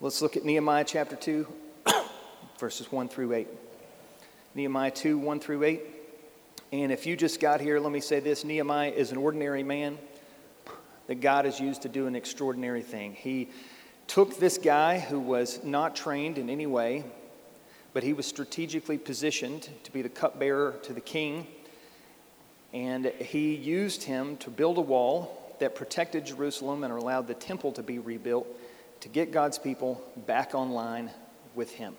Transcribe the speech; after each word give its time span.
Let's 0.00 0.22
look 0.22 0.36
at 0.36 0.44
Nehemiah 0.44 0.84
chapter 0.84 1.16
2, 1.16 1.44
verses 2.60 2.92
1 2.92 3.08
through 3.08 3.32
8. 3.32 3.48
Nehemiah 4.54 4.92
2, 4.92 5.18
1 5.18 5.40
through 5.40 5.64
8. 5.64 5.80
And 6.70 6.92
if 6.92 7.04
you 7.04 7.16
just 7.16 7.40
got 7.40 7.60
here, 7.60 7.80
let 7.80 7.90
me 7.90 7.98
say 7.98 8.20
this 8.20 8.44
Nehemiah 8.44 8.92
is 8.92 9.10
an 9.10 9.16
ordinary 9.16 9.64
man 9.64 9.98
that 11.08 11.16
God 11.16 11.46
has 11.46 11.58
used 11.58 11.82
to 11.82 11.88
do 11.88 12.06
an 12.06 12.14
extraordinary 12.14 12.80
thing. 12.80 13.12
He 13.12 13.48
took 14.06 14.38
this 14.38 14.56
guy 14.56 15.00
who 15.00 15.18
was 15.18 15.64
not 15.64 15.96
trained 15.96 16.38
in 16.38 16.48
any 16.48 16.66
way, 16.66 17.02
but 17.92 18.04
he 18.04 18.12
was 18.12 18.24
strategically 18.24 18.98
positioned 18.98 19.68
to 19.82 19.90
be 19.90 20.02
the 20.02 20.08
cupbearer 20.08 20.76
to 20.84 20.92
the 20.92 21.00
king. 21.00 21.44
And 22.72 23.06
he 23.06 23.56
used 23.56 24.04
him 24.04 24.36
to 24.36 24.50
build 24.50 24.78
a 24.78 24.82
wall 24.82 25.56
that 25.58 25.74
protected 25.74 26.24
Jerusalem 26.24 26.84
and 26.84 26.92
allowed 26.92 27.26
the 27.26 27.34
temple 27.34 27.72
to 27.72 27.82
be 27.82 27.98
rebuilt 27.98 28.46
to 29.00 29.08
get 29.08 29.32
God's 29.32 29.58
people 29.58 30.02
back 30.26 30.54
online 30.54 31.10
with 31.54 31.70
Him. 31.70 31.94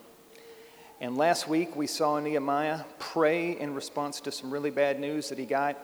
And 1.02 1.18
last 1.18 1.48
week 1.48 1.78
we 1.78 1.88
saw 1.88 2.20
Nehemiah 2.20 2.82
pray 3.00 3.58
in 3.58 3.74
response 3.74 4.20
to 4.22 4.34
some 4.34 4.52
really 4.52 4.70
bad 4.70 5.00
news 5.00 5.30
that 5.30 5.38
he 5.38 5.46
got. 5.46 5.78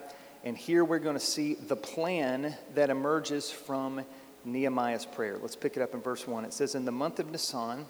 And 0.43 0.57
here 0.57 0.83
we're 0.83 0.99
going 0.99 1.15
to 1.15 1.25
see 1.25 1.53
the 1.53 1.75
plan 1.77 2.53
that 2.73 2.89
emerges 2.89 3.49
from 3.49 4.03
Nehemiah's 4.43 5.05
prayer. 5.05 5.37
Let's 5.41 5.55
pick 5.55 5.77
it 5.77 5.81
up 5.81 5.93
in 5.93 6.01
verse 6.01 6.27
1. 6.27 6.43
It 6.43 6.53
says, 6.53 6.75
In 6.75 6.83
the 6.83 6.91
month 6.91 7.19
of 7.19 7.31
Nisan, 7.31 7.85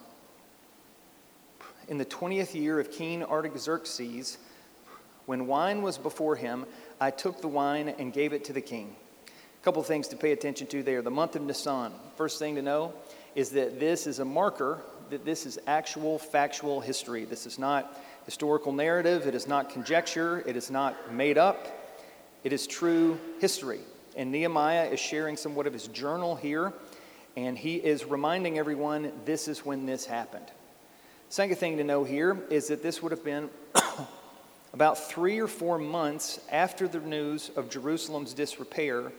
in 1.88 1.98
the 1.98 2.06
20th 2.06 2.54
year 2.54 2.80
of 2.80 2.92
King 2.92 3.24
Artaxerxes, 3.24 4.38
when 5.26 5.48
wine 5.48 5.82
was 5.82 5.98
before 5.98 6.36
him, 6.36 6.66
I 7.02 7.10
took 7.10 7.42
the 7.42 7.48
wine 7.48 7.90
and 7.90 8.14
gave 8.14 8.34
it 8.34 8.46
to 8.46 8.54
the 8.54 8.62
king. 8.62 8.96
Couple 9.66 9.82
things 9.82 10.08
to 10.10 10.16
pay 10.16 10.32
attention 10.32 10.68
to 10.68 10.84
there. 10.84 11.02
The 11.02 11.10
month 11.10 11.36
of 11.36 11.42
Nisan. 11.42 11.92
First 12.18 12.38
thing 12.38 12.54
to 12.54 12.62
know 12.62 12.94
is 13.34 13.50
that 13.50 13.80
this 13.80 14.06
is 14.06 14.20
a 14.20 14.26
marker 14.26 14.84
that 15.10 15.26
this 15.26 15.48
is 15.48 15.58
actual 15.66 16.20
factual 16.20 16.80
history. 16.80 17.26
This 17.26 17.48
is 17.48 17.58
not 17.58 18.00
historical 18.26 18.72
narrative, 18.72 19.26
it 19.26 19.34
is 19.34 19.48
not 19.48 19.72
conjecture, 19.72 20.44
it 20.46 20.56
is 20.56 20.70
not 20.70 21.12
made 21.12 21.40
up, 21.40 21.66
it 22.44 22.54
is 22.54 22.68
true 22.68 23.20
history. 23.40 23.80
And 24.16 24.32
Nehemiah 24.32 24.86
is 24.86 25.00
sharing 25.00 25.36
somewhat 25.36 25.66
of 25.66 25.74
his 25.74 25.88
journal 25.88 26.36
here, 26.36 26.72
and 27.36 27.58
he 27.58 27.78
is 27.78 28.06
reminding 28.06 28.60
everyone 28.60 29.12
this 29.26 29.48
is 29.48 29.66
when 29.66 29.88
this 29.88 30.06
happened. 30.06 30.46
Second 31.30 31.56
thing 31.56 31.78
to 31.78 31.84
know 31.84 32.04
here 32.04 32.38
is 32.52 32.68
that 32.68 32.84
this 32.84 33.02
would 33.02 33.12
have 33.12 33.26
been 33.26 33.50
about 34.74 35.10
three 35.10 35.40
or 35.40 35.48
four 35.48 35.80
months 35.80 36.40
after 36.52 36.88
the 36.88 37.00
news 37.00 37.50
of 37.56 37.68
Jerusalem's 37.68 38.36
disrepair 38.36 39.12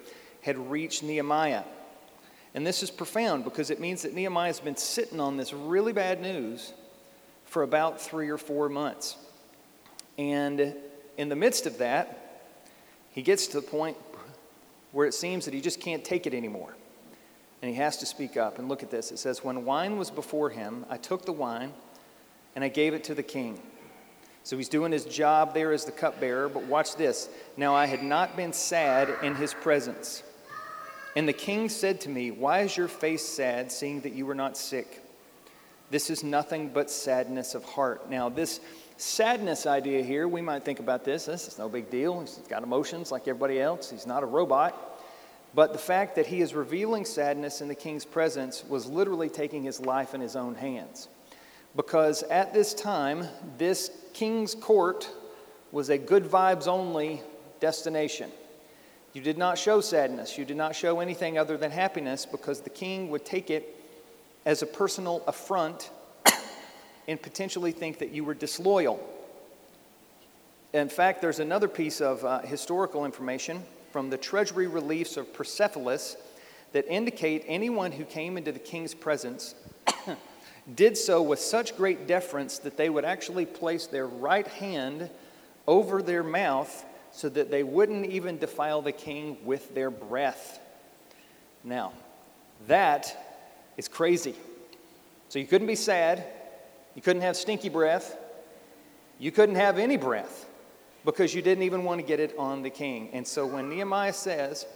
had 0.46 0.70
reached 0.70 1.02
Nehemiah. 1.02 1.64
And 2.54 2.64
this 2.64 2.84
is 2.84 2.90
profound 2.90 3.42
because 3.42 3.68
it 3.68 3.80
means 3.80 4.02
that 4.02 4.14
Nehemiah 4.14 4.46
has 4.46 4.60
been 4.60 4.76
sitting 4.76 5.18
on 5.18 5.36
this 5.36 5.52
really 5.52 5.92
bad 5.92 6.22
news 6.22 6.72
for 7.44 7.64
about 7.64 8.00
three 8.00 8.28
or 8.28 8.38
four 8.38 8.68
months. 8.68 9.16
And 10.16 10.72
in 11.18 11.28
the 11.28 11.34
midst 11.34 11.66
of 11.66 11.78
that, 11.78 12.52
he 13.10 13.22
gets 13.22 13.48
to 13.48 13.60
the 13.60 13.66
point 13.66 13.96
where 14.92 15.04
it 15.04 15.14
seems 15.14 15.46
that 15.46 15.52
he 15.52 15.60
just 15.60 15.80
can't 15.80 16.04
take 16.04 16.28
it 16.28 16.32
anymore. 16.32 16.76
And 17.60 17.68
he 17.68 17.76
has 17.78 17.96
to 17.96 18.06
speak 18.06 18.36
up. 18.36 18.60
And 18.60 18.68
look 18.68 18.84
at 18.84 18.90
this 18.90 19.10
it 19.10 19.18
says, 19.18 19.42
When 19.42 19.64
wine 19.64 19.98
was 19.98 20.12
before 20.12 20.50
him, 20.50 20.86
I 20.88 20.96
took 20.96 21.26
the 21.26 21.32
wine 21.32 21.72
and 22.54 22.62
I 22.62 22.68
gave 22.68 22.94
it 22.94 23.02
to 23.04 23.16
the 23.16 23.22
king. 23.24 23.60
So 24.44 24.56
he's 24.56 24.68
doing 24.68 24.92
his 24.92 25.06
job 25.06 25.54
there 25.54 25.72
as 25.72 25.86
the 25.86 25.92
cupbearer, 25.92 26.48
but 26.48 26.62
watch 26.66 26.94
this. 26.94 27.28
Now 27.56 27.74
I 27.74 27.86
had 27.86 28.04
not 28.04 28.36
been 28.36 28.52
sad 28.52 29.12
in 29.24 29.34
his 29.34 29.52
presence. 29.52 30.22
And 31.16 31.26
the 31.26 31.32
king 31.32 31.70
said 31.70 32.02
to 32.02 32.10
me, 32.10 32.30
Why 32.30 32.60
is 32.60 32.76
your 32.76 32.88
face 32.88 33.24
sad, 33.24 33.72
seeing 33.72 34.02
that 34.02 34.12
you 34.12 34.26
were 34.26 34.34
not 34.34 34.56
sick? 34.56 35.02
This 35.90 36.10
is 36.10 36.22
nothing 36.22 36.68
but 36.68 36.90
sadness 36.90 37.54
of 37.54 37.64
heart. 37.64 38.10
Now, 38.10 38.28
this 38.28 38.60
sadness 38.98 39.66
idea 39.66 40.02
here, 40.02 40.28
we 40.28 40.42
might 40.42 40.64
think 40.64 40.78
about 40.78 41.04
this. 41.04 41.24
This 41.24 41.48
is 41.48 41.58
no 41.58 41.70
big 41.70 41.90
deal. 41.90 42.20
He's 42.20 42.38
got 42.48 42.62
emotions 42.62 43.10
like 43.10 43.26
everybody 43.28 43.60
else, 43.60 43.90
he's 43.90 44.06
not 44.06 44.22
a 44.22 44.26
robot. 44.26 44.92
But 45.54 45.72
the 45.72 45.78
fact 45.78 46.16
that 46.16 46.26
he 46.26 46.42
is 46.42 46.52
revealing 46.52 47.06
sadness 47.06 47.62
in 47.62 47.68
the 47.68 47.74
king's 47.74 48.04
presence 48.04 48.62
was 48.68 48.84
literally 48.84 49.30
taking 49.30 49.62
his 49.62 49.80
life 49.80 50.12
in 50.12 50.20
his 50.20 50.36
own 50.36 50.54
hands. 50.54 51.08
Because 51.74 52.24
at 52.24 52.52
this 52.52 52.74
time, 52.74 53.26
this 53.56 53.90
king's 54.12 54.54
court 54.54 55.10
was 55.72 55.88
a 55.88 55.96
good 55.96 56.24
vibes 56.24 56.66
only 56.66 57.22
destination. 57.58 58.30
You 59.16 59.22
did 59.22 59.38
not 59.38 59.56
show 59.56 59.80
sadness. 59.80 60.36
You 60.36 60.44
did 60.44 60.58
not 60.58 60.76
show 60.76 61.00
anything 61.00 61.38
other 61.38 61.56
than 61.56 61.70
happiness 61.70 62.26
because 62.26 62.60
the 62.60 62.68
king 62.68 63.08
would 63.08 63.24
take 63.24 63.48
it 63.48 63.74
as 64.44 64.60
a 64.60 64.66
personal 64.66 65.22
affront 65.26 65.90
and 67.08 67.22
potentially 67.22 67.72
think 67.72 67.96
that 68.00 68.10
you 68.10 68.24
were 68.24 68.34
disloyal. 68.34 69.00
In 70.74 70.90
fact, 70.90 71.22
there's 71.22 71.38
another 71.38 71.66
piece 71.66 72.02
of 72.02 72.22
uh, 72.26 72.40
historical 72.40 73.06
information 73.06 73.64
from 73.90 74.10
the 74.10 74.18
treasury 74.18 74.66
reliefs 74.66 75.16
of 75.16 75.32
Persepolis 75.32 76.18
that 76.72 76.86
indicate 76.86 77.42
anyone 77.46 77.92
who 77.92 78.04
came 78.04 78.36
into 78.36 78.52
the 78.52 78.58
king's 78.58 78.92
presence 78.92 79.54
did 80.74 80.94
so 80.94 81.22
with 81.22 81.38
such 81.38 81.74
great 81.74 82.06
deference 82.06 82.58
that 82.58 82.76
they 82.76 82.90
would 82.90 83.06
actually 83.06 83.46
place 83.46 83.86
their 83.86 84.08
right 84.08 84.46
hand 84.46 85.08
over 85.66 86.02
their 86.02 86.22
mouth 86.22 86.84
so 87.16 87.30
that 87.30 87.50
they 87.50 87.62
wouldn't 87.62 88.04
even 88.04 88.36
defile 88.36 88.82
the 88.82 88.92
king 88.92 89.38
with 89.42 89.74
their 89.74 89.90
breath. 89.90 90.60
Now, 91.64 91.94
that 92.66 93.16
is 93.78 93.88
crazy. 93.88 94.34
So 95.30 95.38
you 95.38 95.46
couldn't 95.46 95.66
be 95.66 95.76
sad, 95.76 96.26
you 96.94 97.00
couldn't 97.00 97.22
have 97.22 97.34
stinky 97.34 97.70
breath, 97.70 98.18
you 99.18 99.32
couldn't 99.32 99.54
have 99.54 99.78
any 99.78 99.96
breath 99.96 100.46
because 101.06 101.34
you 101.34 101.40
didn't 101.40 101.64
even 101.64 101.84
want 101.84 102.02
to 102.02 102.06
get 102.06 102.20
it 102.20 102.34
on 102.36 102.62
the 102.62 102.68
king. 102.68 103.08
And 103.14 103.26
so 103.26 103.46
when 103.46 103.70
Nehemiah 103.70 104.12
says 104.12 104.66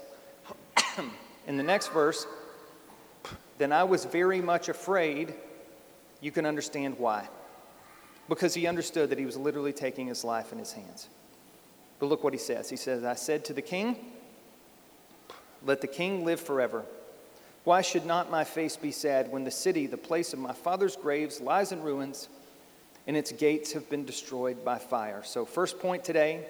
in 1.46 1.58
the 1.58 1.62
next 1.62 1.88
verse, 1.88 2.26
then 3.58 3.70
I 3.70 3.84
was 3.84 4.06
very 4.06 4.40
much 4.40 4.70
afraid, 4.70 5.34
you 6.22 6.30
can 6.32 6.46
understand 6.46 6.98
why. 6.98 7.28
Because 8.30 8.54
he 8.54 8.66
understood 8.66 9.10
that 9.10 9.18
he 9.18 9.26
was 9.26 9.36
literally 9.36 9.74
taking 9.74 10.06
his 10.06 10.24
life 10.24 10.52
in 10.52 10.58
his 10.58 10.72
hands. 10.72 11.10
But 12.00 12.06
look 12.06 12.25
what 12.25 12.33
he 12.33 12.38
says. 12.38 12.69
He 12.69 12.77
says, 12.77 13.05
I 13.05 13.15
said 13.15 13.44
to 13.44 13.53
the 13.53 13.62
king, 13.62 13.97
Let 15.65 15.83
the 15.83 15.87
king 15.87 16.25
live 16.25 16.41
forever. 16.41 16.84
Why 17.65 17.83
should 17.83 18.06
not 18.06 18.31
my 18.31 18.43
face 18.43 18.77
be 18.77 18.91
sad 18.91 19.31
when 19.31 19.44
the 19.44 19.50
city, 19.50 19.87
the 19.87 19.99
place 19.99 20.33
of 20.33 20.38
my 20.38 20.55
father's 20.55 20.97
graves, 20.97 21.41
lies 21.43 21.72
in 21.72 21.83
ruins 21.83 22.28
and 23.06 23.16
its 23.16 23.33
gates 23.33 23.72
have 23.72 23.88
been 23.91 24.06
destroyed 24.06 24.65
by 24.65 24.78
fire? 24.78 25.22
So, 25.22 25.44
first 25.44 25.78
point 25.78 26.03
today, 26.03 26.47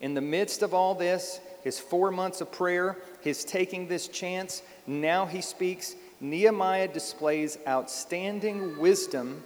in 0.00 0.14
the 0.14 0.20
midst 0.20 0.62
of 0.62 0.72
all 0.72 0.94
this, 0.94 1.40
his 1.62 1.80
four 1.80 2.12
months 2.12 2.40
of 2.40 2.52
prayer, 2.52 2.96
his 3.20 3.44
taking 3.44 3.88
this 3.88 4.06
chance, 4.06 4.62
now 4.86 5.26
he 5.26 5.42
speaks. 5.42 5.96
Nehemiah 6.20 6.88
displays 6.88 7.58
outstanding 7.66 8.78
wisdom 8.78 9.42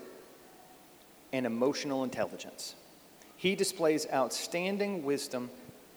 and 1.33 1.47
emotional 1.47 2.05
intelligence. 2.05 2.75
He 3.45 3.55
displays 3.55 4.07
outstanding 4.11 5.05
wisdom 5.05 5.51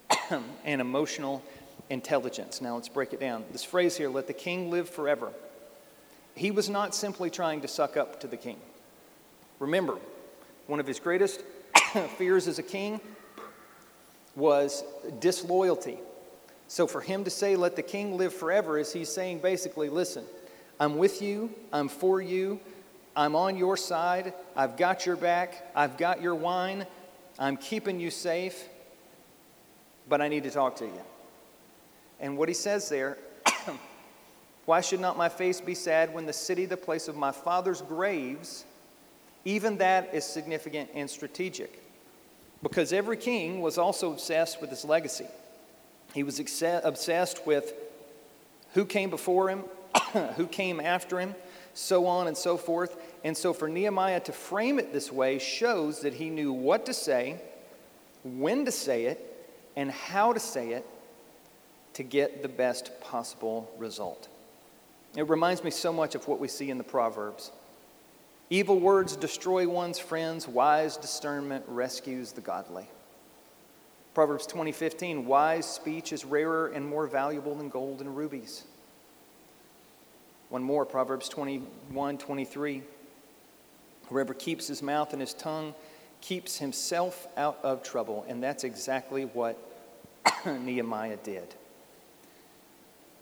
and 0.66 0.82
emotional 0.82 1.42
intelligence. 1.90 2.60
Now 2.60 2.76
let's 2.76 2.90
break 2.90 3.14
it 3.14 3.22
down. 3.22 3.46
This 3.54 3.64
phrase 3.64 3.96
here, 3.96 4.10
let 4.10 4.28
the 4.28 4.34
king 4.34 4.70
live 4.70 4.90
forever. 4.90 5.32
He 6.36 6.52
was 6.52 6.68
not 6.68 6.94
simply 6.94 7.30
trying 7.30 7.62
to 7.62 7.70
suck 7.70 7.96
up 7.96 8.20
to 8.20 8.28
the 8.28 8.36
king. 8.36 8.58
Remember, 9.60 9.98
one 10.66 10.82
of 10.82 10.88
his 10.88 11.00
greatest 11.00 11.42
fears 12.18 12.50
as 12.50 12.60
a 12.60 12.64
king 12.64 13.00
was 14.36 14.84
disloyalty. 15.22 16.00
So 16.68 16.86
for 16.86 17.00
him 17.00 17.24
to 17.24 17.30
say, 17.30 17.56
let 17.56 17.78
the 17.78 17.82
king 17.82 18.18
live 18.18 18.34
forever, 18.34 18.78
is 18.78 18.92
he's 18.92 19.08
saying 19.08 19.40
basically, 19.40 19.88
listen, 19.88 20.26
I'm 20.82 20.98
with 20.98 21.22
you, 21.22 21.50
I'm 21.72 21.88
for 21.88 22.22
you, 22.22 22.60
I'm 23.16 23.38
on 23.38 23.56
your 23.56 23.78
side, 23.78 24.34
I've 24.54 24.76
got 24.76 25.06
your 25.06 25.16
back, 25.16 25.72
I've 25.74 25.98
got 25.98 26.22
your 26.22 26.36
wine, 26.36 26.86
I'm 27.40 27.58
keeping 27.58 28.00
you 28.00 28.10
safe, 28.10 28.68
but 30.10 30.22
I 30.22 30.28
need 30.28 30.44
to 30.44 30.52
talk 30.52 30.76
to 30.78 30.86
you. 30.86 31.02
And 32.20 32.38
what 32.38 32.48
he 32.48 32.56
says 32.56 32.90
there, 32.90 33.18
why 34.66 34.82
should 34.82 35.00
not 35.00 35.18
my 35.18 35.30
face 35.30 35.62
be 35.62 35.76
sad 35.76 36.14
when 36.14 36.26
the 36.26 36.34
city, 36.34 36.66
the 36.66 36.78
place 36.78 37.08
of 37.08 37.16
my 37.16 37.32
father's 37.32 37.82
graves, 37.82 38.66
even 39.46 39.78
that 39.78 40.14
is 40.14 40.26
significant 40.26 40.90
and 40.94 41.10
strategic? 41.10 41.84
Because 42.64 42.92
every 42.92 43.18
king 43.18 43.62
was 43.62 43.78
also 43.78 44.12
obsessed 44.12 44.60
with 44.60 44.72
his 44.72 44.84
legacy. 44.84 45.28
He 46.14 46.24
was 46.24 46.40
obsessed 46.40 47.46
with 47.46 47.74
who 48.74 48.86
came 48.86 49.12
before 49.12 49.50
him, 49.50 49.64
who 50.36 50.48
came 50.48 50.80
after 50.80 51.20
him, 51.20 51.36
so 51.78 52.08
on 52.08 52.28
and 52.28 52.36
so 52.36 52.58
forth. 52.58 52.98
And 53.24 53.38
so 53.38 53.54
for 53.54 53.70
Nehemiah 53.70 54.20
to 54.22 54.32
frame 54.32 54.80
it 54.80 54.92
this 54.92 55.12
way 55.12 55.38
shows 55.38 56.02
that 56.02 56.16
he 56.16 56.30
knew 56.30 56.52
what 56.52 56.88
to 56.88 56.94
say, 56.94 57.40
when 58.24 58.66
to 58.66 58.72
say 58.72 59.06
it, 59.06 59.24
and 59.76 59.92
how 59.92 60.34
to 60.34 60.40
say 60.40 60.72
it 60.72 60.86
to 61.94 62.04
get 62.04 62.42
the 62.42 62.50
best 62.50 63.00
possible 63.00 63.72
result. 63.78 64.28
It 65.16 65.30
reminds 65.30 65.64
me 65.64 65.70
so 65.70 65.94
much 65.94 66.16
of 66.16 66.28
what 66.28 66.40
we 66.40 66.48
see 66.48 66.72
in 66.72 66.80
the 66.80 66.84
Proverbs. 66.84 67.52
Evil 68.50 68.80
words 68.80 69.16
destroy 69.16 69.68
one's 69.68 70.00
friends, 70.00 70.48
wise 70.48 70.98
discernment 70.98 71.64
rescues 71.68 72.32
the 72.32 72.42
godly. 72.42 72.88
Proverbs 74.16 74.48
20:15 74.48 75.26
Wise 75.26 75.68
speech 75.68 76.12
is 76.12 76.26
rarer 76.26 76.68
and 76.68 76.88
more 76.88 77.06
valuable 77.06 77.54
than 77.54 77.70
gold 77.70 78.02
and 78.02 78.18
rubies. 78.18 78.64
One 80.50 80.64
more 80.64 80.86
Proverbs 80.86 81.30
21:23 81.30 82.84
Whoever 84.10 84.34
keeps 84.34 84.68
his 84.68 84.82
mouth 84.82 85.12
and 85.12 85.20
his 85.20 85.34
tongue 85.34 85.76
keeps 86.22 86.58
himself 86.58 87.28
out 87.36 87.60
of 87.62 87.84
trouble, 87.84 88.26
and 88.28 88.42
that's 88.42 88.64
exactly 88.64 89.26
what 89.26 89.58
Nehemiah 90.46 91.18
did. 91.18 91.54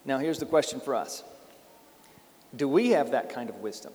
Now 0.06 0.19
here's 0.19 0.39
the 0.39 0.45
question 0.45 0.80
for 0.80 0.94
us. 0.94 1.24
Do 2.56 2.68
we 2.68 2.89
have 2.89 3.12
that 3.12 3.30
kind 3.30 3.50
of 3.50 3.57
wisdom? 3.57 3.94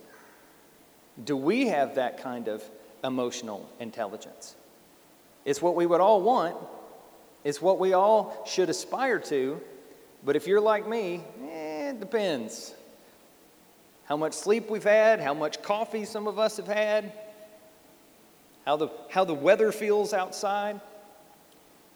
Do 1.25 1.37
we 1.37 1.69
have 1.69 1.95
that 1.95 2.19
kind 2.19 2.49
of 2.49 2.63
emotional 3.05 3.69
intelligence? 3.79 4.57
It's 5.45 5.63
what 5.63 5.77
we 5.77 5.87
would 5.87 6.01
all 6.01 6.21
want, 6.21 6.57
it's 7.45 7.63
what 7.63 7.79
we 7.79 7.93
all 7.93 8.45
should 8.47 8.69
aspire 8.69 9.19
to, 9.21 9.61
but 10.25 10.37
if 10.37 10.47
you're 10.47 10.61
like 10.61 10.87
me, 10.87 11.23
eh, 11.49 11.91
it 11.91 12.01
depends. 12.01 12.75
How 14.11 14.17
much 14.17 14.33
sleep 14.33 14.69
we've 14.69 14.83
had, 14.83 15.21
how 15.21 15.35
much 15.35 15.63
coffee 15.63 16.05
some 16.05 16.27
of 16.27 16.37
us 16.37 16.57
have 16.57 16.67
had, 16.67 17.13
how 18.67 18.77
the, 18.77 18.89
how 19.09 19.25
the 19.25 19.35
weather 19.35 19.71
feels 19.71 20.13
outside. 20.13 20.81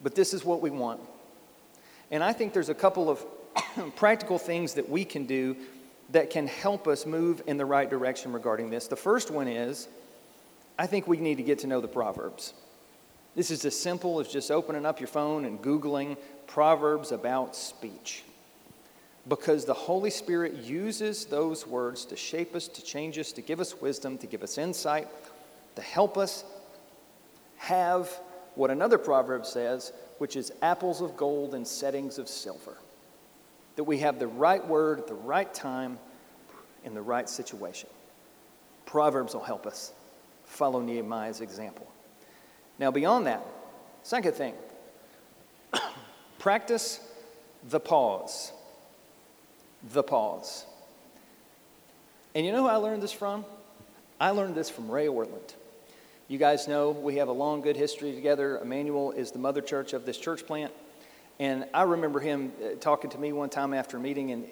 But 0.00 0.14
this 0.14 0.32
is 0.32 0.44
what 0.44 0.60
we 0.60 0.70
want. 0.70 1.00
And 2.12 2.22
I 2.22 2.32
think 2.32 2.52
there's 2.52 2.68
a 2.68 2.74
couple 2.74 3.10
of 3.10 3.26
practical 3.96 4.38
things 4.38 4.74
that 4.74 4.88
we 4.88 5.04
can 5.04 5.26
do 5.26 5.56
that 6.10 6.30
can 6.30 6.46
help 6.46 6.86
us 6.86 7.04
move 7.04 7.42
in 7.48 7.56
the 7.56 7.66
right 7.66 7.90
direction 7.90 8.32
regarding 8.32 8.70
this. 8.70 8.86
The 8.86 8.94
first 8.94 9.32
one 9.32 9.48
is 9.48 9.88
I 10.78 10.86
think 10.86 11.08
we 11.08 11.16
need 11.16 11.38
to 11.38 11.42
get 11.42 11.58
to 11.60 11.66
know 11.66 11.80
the 11.80 11.88
Proverbs. 11.88 12.54
This 13.34 13.50
is 13.50 13.64
as 13.64 13.76
simple 13.76 14.20
as 14.20 14.28
just 14.28 14.52
opening 14.52 14.86
up 14.86 15.00
your 15.00 15.08
phone 15.08 15.44
and 15.46 15.60
Googling 15.60 16.16
Proverbs 16.46 17.10
about 17.10 17.56
speech. 17.56 18.22
Because 19.26 19.64
the 19.64 19.74
Holy 19.74 20.10
Spirit 20.10 20.54
uses 20.54 21.24
those 21.24 21.66
words 21.66 22.04
to 22.06 22.16
shape 22.16 22.54
us, 22.54 22.68
to 22.68 22.82
change 22.82 23.18
us, 23.18 23.32
to 23.32 23.42
give 23.42 23.60
us 23.60 23.80
wisdom, 23.80 24.18
to 24.18 24.26
give 24.26 24.42
us 24.42 24.58
insight, 24.58 25.08
to 25.76 25.82
help 25.82 26.18
us 26.18 26.44
have 27.56 28.08
what 28.54 28.70
another 28.70 28.98
proverb 28.98 29.46
says, 29.46 29.92
which 30.18 30.36
is 30.36 30.52
apples 30.62 31.00
of 31.00 31.16
gold 31.16 31.54
and 31.54 31.66
settings 31.66 32.18
of 32.18 32.28
silver 32.28 32.76
that 33.76 33.84
we 33.84 33.98
have 33.98 34.18
the 34.18 34.26
right 34.26 34.64
word 34.66 34.98
at 34.98 35.06
the 35.06 35.14
right 35.14 35.52
time 35.52 35.98
in 36.84 36.94
the 36.94 37.02
right 37.02 37.28
situation. 37.28 37.88
Proverbs 38.86 39.34
will 39.34 39.42
help 39.42 39.66
us 39.66 39.92
follow 40.44 40.80
Nehemiah's 40.80 41.40
example. 41.40 41.90
Now, 42.78 42.90
beyond 42.90 43.26
that, 43.26 43.44
second 44.02 44.34
thing, 44.34 44.54
practice 46.38 47.00
the 47.68 47.80
pause. 47.80 48.52
The 49.92 50.02
pause. 50.02 50.64
And 52.34 52.46
you 52.46 52.52
know 52.52 52.62
who 52.62 52.68
I 52.68 52.76
learned 52.76 53.02
this 53.02 53.12
from? 53.12 53.44
I 54.20 54.30
learned 54.30 54.54
this 54.54 54.70
from 54.70 54.90
Ray 54.90 55.06
Ortlund. 55.06 55.54
You 56.26 56.38
guys 56.38 56.66
know 56.66 56.90
we 56.90 57.16
have 57.16 57.28
a 57.28 57.32
long, 57.32 57.60
good 57.60 57.76
history 57.76 58.14
together. 58.14 58.58
Immanuel 58.58 59.12
is 59.12 59.30
the 59.30 59.38
mother 59.38 59.60
church 59.60 59.92
of 59.92 60.06
this 60.06 60.16
church 60.16 60.46
plant. 60.46 60.72
And 61.38 61.66
I 61.74 61.82
remember 61.82 62.20
him 62.20 62.52
uh, 62.62 62.76
talking 62.80 63.10
to 63.10 63.18
me 63.18 63.32
one 63.32 63.50
time 63.50 63.74
after 63.74 63.96
a 63.96 64.00
meeting, 64.00 64.30
and 64.30 64.46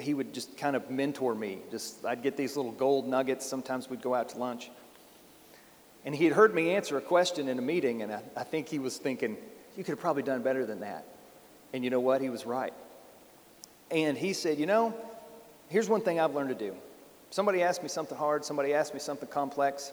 he 0.00 0.14
would 0.14 0.32
just 0.32 0.56
kind 0.56 0.74
of 0.74 0.90
mentor 0.90 1.34
me. 1.34 1.58
Just 1.70 2.04
I'd 2.04 2.22
get 2.22 2.36
these 2.36 2.56
little 2.56 2.72
gold 2.72 3.06
nuggets. 3.06 3.46
Sometimes 3.46 3.90
we'd 3.90 4.02
go 4.02 4.14
out 4.14 4.30
to 4.30 4.38
lunch. 4.38 4.70
And 6.04 6.14
he 6.14 6.24
had 6.24 6.34
heard 6.34 6.54
me 6.54 6.74
answer 6.74 6.96
a 6.96 7.00
question 7.00 7.48
in 7.48 7.58
a 7.58 7.62
meeting, 7.62 8.02
and 8.02 8.12
I, 8.12 8.22
I 8.36 8.44
think 8.44 8.68
he 8.68 8.78
was 8.78 8.96
thinking, 8.96 9.36
You 9.76 9.84
could 9.84 9.92
have 9.92 10.00
probably 10.00 10.22
done 10.22 10.42
better 10.42 10.66
than 10.66 10.80
that. 10.80 11.06
And 11.72 11.84
you 11.84 11.90
know 11.90 12.00
what? 12.00 12.20
He 12.20 12.30
was 12.30 12.46
right. 12.46 12.72
And 13.94 14.18
he 14.18 14.32
said, 14.32 14.58
You 14.58 14.66
know, 14.66 14.92
here's 15.68 15.88
one 15.88 16.02
thing 16.02 16.20
I've 16.20 16.34
learned 16.34 16.50
to 16.50 16.54
do. 16.54 16.74
Somebody 17.30 17.62
asks 17.62 17.82
me 17.82 17.88
something 17.88 18.18
hard, 18.18 18.44
somebody 18.44 18.74
asks 18.74 18.92
me 18.92 19.00
something 19.00 19.28
complex, 19.28 19.92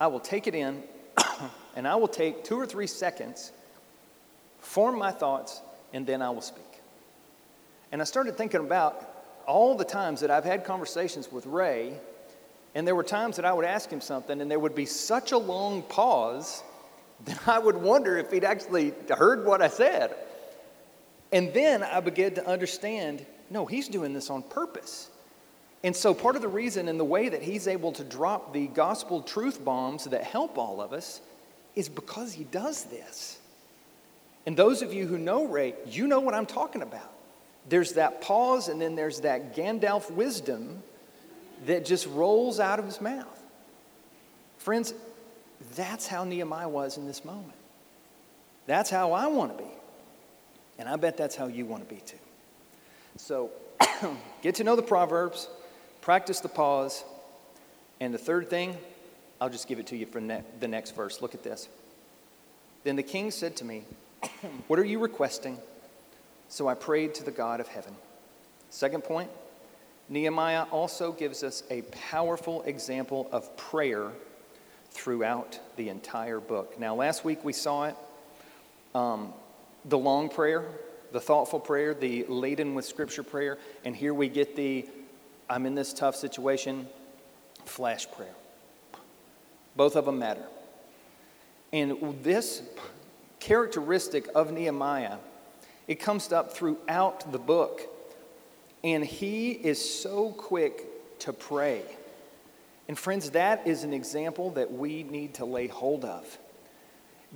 I 0.00 0.06
will 0.06 0.20
take 0.20 0.46
it 0.46 0.54
in, 0.54 0.82
and 1.76 1.86
I 1.86 1.96
will 1.96 2.08
take 2.08 2.44
two 2.44 2.58
or 2.58 2.66
three 2.66 2.86
seconds 2.86 3.52
form 4.60 4.96
my 4.96 5.10
thoughts, 5.10 5.60
and 5.92 6.06
then 6.06 6.22
I 6.22 6.30
will 6.30 6.40
speak. 6.40 6.64
And 7.90 8.00
I 8.00 8.04
started 8.04 8.36
thinking 8.36 8.60
about 8.60 9.08
all 9.46 9.76
the 9.76 9.84
times 9.84 10.20
that 10.20 10.30
I've 10.30 10.44
had 10.44 10.64
conversations 10.64 11.30
with 11.30 11.46
Ray, 11.46 11.94
and 12.74 12.86
there 12.86 12.94
were 12.94 13.02
times 13.02 13.36
that 13.36 13.44
I 13.44 13.52
would 13.52 13.64
ask 13.64 13.90
him 13.90 14.00
something, 14.00 14.40
and 14.40 14.50
there 14.50 14.60
would 14.60 14.74
be 14.74 14.86
such 14.86 15.32
a 15.32 15.38
long 15.38 15.82
pause 15.82 16.62
that 17.24 17.48
I 17.48 17.58
would 17.58 17.76
wonder 17.76 18.16
if 18.16 18.30
he'd 18.30 18.44
actually 18.44 18.94
heard 19.10 19.44
what 19.44 19.60
I 19.60 19.68
said. 19.68 20.14
And 21.32 21.52
then 21.54 21.82
I 21.82 22.00
began 22.00 22.34
to 22.34 22.46
understand 22.46 23.24
no, 23.52 23.66
he's 23.66 23.88
doing 23.88 24.14
this 24.14 24.30
on 24.30 24.42
purpose. 24.42 25.10
And 25.84 25.94
so, 25.94 26.14
part 26.14 26.36
of 26.36 26.42
the 26.42 26.48
reason 26.48 26.88
and 26.88 26.98
the 26.98 27.04
way 27.04 27.28
that 27.28 27.42
he's 27.42 27.68
able 27.68 27.92
to 27.92 28.04
drop 28.04 28.54
the 28.54 28.66
gospel 28.68 29.20
truth 29.20 29.62
bombs 29.62 30.04
that 30.04 30.22
help 30.22 30.56
all 30.56 30.80
of 30.80 30.92
us 30.92 31.20
is 31.74 31.88
because 31.88 32.32
he 32.32 32.44
does 32.44 32.84
this. 32.84 33.38
And 34.46 34.56
those 34.56 34.80
of 34.82 34.92
you 34.92 35.06
who 35.06 35.18
know 35.18 35.46
Ray, 35.46 35.74
you 35.86 36.06
know 36.06 36.20
what 36.20 36.34
I'm 36.34 36.46
talking 36.46 36.82
about. 36.82 37.12
There's 37.68 37.92
that 37.92 38.22
pause, 38.22 38.68
and 38.68 38.80
then 38.80 38.96
there's 38.96 39.20
that 39.20 39.54
Gandalf 39.54 40.10
wisdom 40.10 40.82
that 41.66 41.84
just 41.84 42.06
rolls 42.06 42.58
out 42.58 42.78
of 42.78 42.86
his 42.86 43.00
mouth. 43.00 43.40
Friends, 44.58 44.94
that's 45.76 46.06
how 46.06 46.24
Nehemiah 46.24 46.68
was 46.68 46.96
in 46.96 47.06
this 47.06 47.24
moment. 47.24 47.54
That's 48.66 48.90
how 48.90 49.12
I 49.12 49.26
want 49.26 49.56
to 49.56 49.62
be. 49.62 49.70
And 50.78 50.88
I 50.88 50.96
bet 50.96 51.16
that's 51.16 51.36
how 51.36 51.46
you 51.46 51.66
want 51.66 51.88
to 51.88 51.94
be 51.94 52.00
too. 52.00 52.16
So 53.16 53.50
get 54.42 54.56
to 54.56 54.64
know 54.64 54.76
the 54.76 54.82
Proverbs, 54.82 55.48
practice 56.00 56.40
the 56.40 56.48
pause, 56.48 57.04
and 58.00 58.12
the 58.12 58.18
third 58.18 58.48
thing, 58.48 58.76
I'll 59.40 59.50
just 59.50 59.68
give 59.68 59.78
it 59.78 59.86
to 59.88 59.96
you 59.96 60.06
for 60.06 60.20
ne- 60.20 60.42
the 60.60 60.68
next 60.68 60.94
verse. 60.96 61.20
Look 61.20 61.34
at 61.34 61.42
this. 61.42 61.68
Then 62.84 62.96
the 62.96 63.02
king 63.02 63.30
said 63.30 63.56
to 63.56 63.64
me, 63.64 63.84
what 64.66 64.78
are 64.78 64.84
you 64.84 64.98
requesting? 64.98 65.58
So 66.48 66.68
I 66.68 66.74
prayed 66.74 67.14
to 67.16 67.24
the 67.24 67.30
God 67.30 67.60
of 67.60 67.68
heaven. 67.68 67.94
Second 68.70 69.04
point 69.04 69.30
Nehemiah 70.08 70.64
also 70.70 71.12
gives 71.12 71.42
us 71.42 71.62
a 71.70 71.82
powerful 71.82 72.62
example 72.62 73.28
of 73.32 73.56
prayer 73.56 74.10
throughout 74.90 75.58
the 75.76 75.88
entire 75.88 76.40
book. 76.40 76.78
Now, 76.78 76.94
last 76.94 77.24
week 77.24 77.44
we 77.44 77.52
saw 77.52 77.84
it 77.84 77.96
um, 78.94 79.32
the 79.84 79.98
long 79.98 80.28
prayer, 80.28 80.64
the 81.12 81.20
thoughtful 81.20 81.60
prayer, 81.60 81.94
the 81.94 82.24
laden 82.28 82.74
with 82.74 82.84
scripture 82.84 83.22
prayer, 83.22 83.58
and 83.84 83.94
here 83.94 84.14
we 84.14 84.28
get 84.28 84.56
the 84.56 84.88
I'm 85.48 85.66
in 85.66 85.74
this 85.74 85.92
tough 85.92 86.16
situation 86.16 86.86
flash 87.64 88.10
prayer. 88.10 88.34
Both 89.76 89.96
of 89.96 90.06
them 90.06 90.18
matter. 90.18 90.44
And 91.72 92.18
this 92.22 92.62
characteristic 93.40 94.28
of 94.34 94.52
Nehemiah. 94.52 95.16
It 95.88 95.96
comes 95.96 96.32
up 96.32 96.52
throughout 96.54 97.32
the 97.32 97.38
book. 97.38 97.82
And 98.84 99.04
he 99.04 99.50
is 99.50 100.02
so 100.02 100.30
quick 100.30 100.86
to 101.20 101.32
pray. 101.32 101.82
And 102.88 102.98
friends, 102.98 103.30
that 103.30 103.66
is 103.66 103.84
an 103.84 103.92
example 103.92 104.50
that 104.52 104.72
we 104.72 105.02
need 105.02 105.34
to 105.34 105.44
lay 105.44 105.66
hold 105.66 106.04
of. 106.04 106.38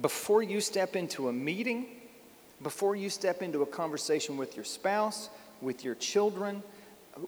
Before 0.00 0.43
you 0.43 0.61
step 0.61 0.97
into 0.97 1.29
a 1.29 1.33
meeting, 1.33 1.87
before 2.63 2.97
you 2.97 3.11
step 3.11 3.43
into 3.43 3.63
a 3.63 3.67
conversation 3.67 4.37
with 4.37 4.57
your 4.57 4.65
spouse, 4.65 5.31
with 5.61 5.85
your 5.85 5.95
children, 5.95 6.63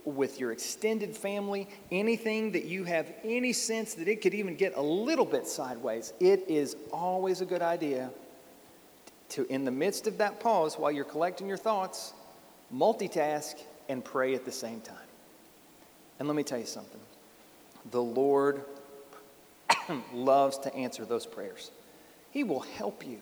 with 0.05 0.39
your 0.39 0.53
extended 0.53 1.17
family, 1.17 1.69
anything 1.91 2.53
that 2.53 2.65
you 2.65 2.85
have 2.85 3.13
any 3.25 3.53
sense 3.53 3.95
that 3.95 4.09
it 4.09 4.21
could 4.21 4.35
even 4.35 4.55
get 4.55 4.77
a 4.77 4.83
little 4.83 5.25
bit 5.25 5.47
sideways, 5.47 6.13
it 6.21 6.45
is 6.49 6.77
always 6.93 7.41
a 7.41 7.47
good 7.47 7.63
idea 7.63 8.11
to, 9.31 9.47
in 9.53 9.65
the 9.65 9.71
midst 9.71 10.07
of 10.07 10.19
that 10.19 10.41
pause, 10.41 10.79
while 10.79 10.91
you're 10.91 11.05
collecting 11.05 11.47
your 11.47 11.57
thoughts, 11.57 12.15
multitask 12.75 13.57
and 13.89 14.05
pray 14.05 14.35
at 14.35 14.45
the 14.45 14.53
same 14.53 14.81
time. 14.81 14.97
And 16.19 16.29
let 16.29 16.37
me 16.37 16.43
tell 16.43 16.59
you 16.59 16.67
something 16.67 17.01
the 17.91 18.03
Lord 18.03 18.63
loves 20.13 20.59
to 20.59 20.75
answer 20.75 21.05
those 21.05 21.27
prayers. 21.27 21.71
He 22.31 22.45
will 22.45 22.61
help 22.61 23.07
you. 23.07 23.21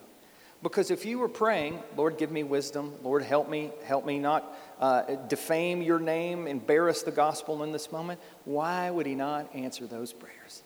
Because 0.63 0.91
if 0.91 1.05
you 1.05 1.19
were 1.19 1.29
praying, 1.29 1.81
Lord, 1.97 2.19
give 2.19 2.31
me 2.31 2.43
wisdom, 2.43 2.95
Lord, 3.03 3.23
help 3.23 3.49
me, 3.49 3.71
help 3.85 4.07
me 4.07 4.19
not 4.19 4.57
uh, 4.81 5.03
defame 5.29 5.83
your 5.83 5.99
name, 5.99 6.47
embarrass 6.47 7.03
the 7.03 7.11
gospel 7.11 7.63
in 7.63 7.73
this 7.73 7.93
moment, 7.93 8.21
why 8.45 8.91
would 8.91 9.07
He 9.07 9.15
not 9.15 9.55
answer 9.55 9.87
those 9.87 10.13
prayers? 10.13 10.63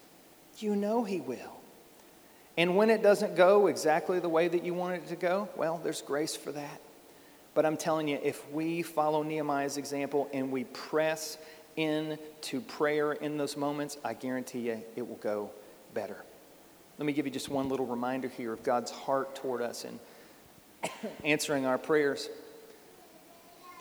You 0.58 0.76
know 0.76 1.04
He 1.04 1.20
will. 1.20 1.60
And 2.56 2.76
when 2.76 2.90
it 2.90 3.02
doesn't 3.02 3.36
go 3.36 3.66
exactly 3.66 4.20
the 4.20 4.28
way 4.28 4.48
that 4.48 4.64
you 4.64 4.74
want 4.74 4.94
it 4.94 5.08
to 5.08 5.16
go, 5.16 5.48
well, 5.56 5.80
there's 5.82 6.02
grace 6.02 6.36
for 6.36 6.52
that. 6.52 6.80
But 7.54 7.66
I'm 7.66 7.76
telling 7.76 8.06
you, 8.08 8.18
if 8.22 8.48
we 8.52 8.82
follow 8.82 9.22
Nehemiah's 9.22 9.76
example 9.76 10.28
and 10.32 10.52
we 10.52 10.64
press 10.64 11.36
into 11.76 12.60
prayer 12.60 13.12
in 13.12 13.36
those 13.36 13.56
moments, 13.56 13.98
I 14.04 14.14
guarantee 14.14 14.60
you 14.60 14.82
it 14.94 15.06
will 15.06 15.16
go 15.16 15.50
better. 15.94 16.24
Let 17.00 17.06
me 17.06 17.14
give 17.14 17.24
you 17.24 17.32
just 17.32 17.48
one 17.48 17.70
little 17.70 17.86
reminder 17.86 18.28
here 18.28 18.52
of 18.52 18.62
God's 18.62 18.90
heart 18.90 19.34
toward 19.34 19.62
us 19.62 19.86
and 19.86 19.98
answering 21.24 21.64
our 21.64 21.78
prayers. 21.78 22.28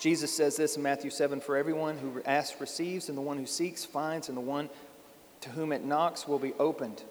Jesus 0.00 0.34
says 0.34 0.56
this 0.56 0.78
in 0.78 0.82
Matthew 0.82 1.10
7 1.10 1.42
For 1.42 1.54
everyone 1.54 1.98
who 1.98 2.22
asks 2.24 2.58
receives, 2.62 3.10
and 3.10 3.18
the 3.18 3.22
one 3.22 3.36
who 3.36 3.44
seeks 3.44 3.84
finds, 3.84 4.30
and 4.30 4.38
the 4.38 4.40
one 4.40 4.70
to 5.42 5.50
whom 5.50 5.70
it 5.70 5.84
knocks 5.84 6.26
will 6.26 6.38
be 6.38 6.54
opened. 6.54 7.02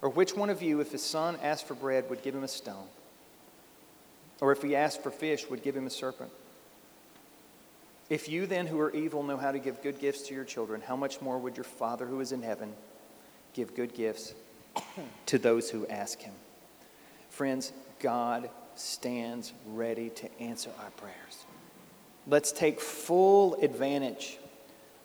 Or 0.00 0.08
which 0.08 0.34
one 0.34 0.48
of 0.48 0.62
you, 0.62 0.80
if 0.80 0.92
his 0.92 1.02
son 1.02 1.36
asked 1.42 1.68
for 1.68 1.74
bread, 1.74 2.08
would 2.08 2.22
give 2.22 2.34
him 2.34 2.44
a 2.44 2.48
stone? 2.48 2.86
Or 4.40 4.50
if 4.50 4.62
he 4.62 4.74
asked 4.74 5.02
for 5.02 5.10
fish, 5.10 5.50
would 5.50 5.62
give 5.62 5.76
him 5.76 5.86
a 5.86 5.90
serpent? 5.90 6.30
If 8.08 8.30
you 8.30 8.46
then, 8.46 8.66
who 8.66 8.80
are 8.80 8.92
evil, 8.92 9.22
know 9.22 9.36
how 9.36 9.52
to 9.52 9.58
give 9.58 9.82
good 9.82 10.00
gifts 10.00 10.22
to 10.28 10.34
your 10.34 10.44
children, 10.44 10.80
how 10.80 10.96
much 10.96 11.20
more 11.20 11.36
would 11.36 11.58
your 11.58 11.64
Father 11.64 12.06
who 12.06 12.20
is 12.20 12.32
in 12.32 12.40
heaven 12.40 12.72
give 13.52 13.76
good 13.76 13.92
gifts 13.92 14.32
to 15.26 15.38
those 15.38 15.70
who 15.70 15.86
ask 15.86 16.20
him? 16.20 16.34
Friends, 17.30 17.72
God 18.00 18.50
stands 18.76 19.52
ready 19.66 20.10
to 20.10 20.40
answer 20.40 20.70
our 20.82 20.90
prayers. 20.90 21.46
Let's 22.26 22.52
take 22.52 22.80
full 22.80 23.54
advantage 23.56 24.38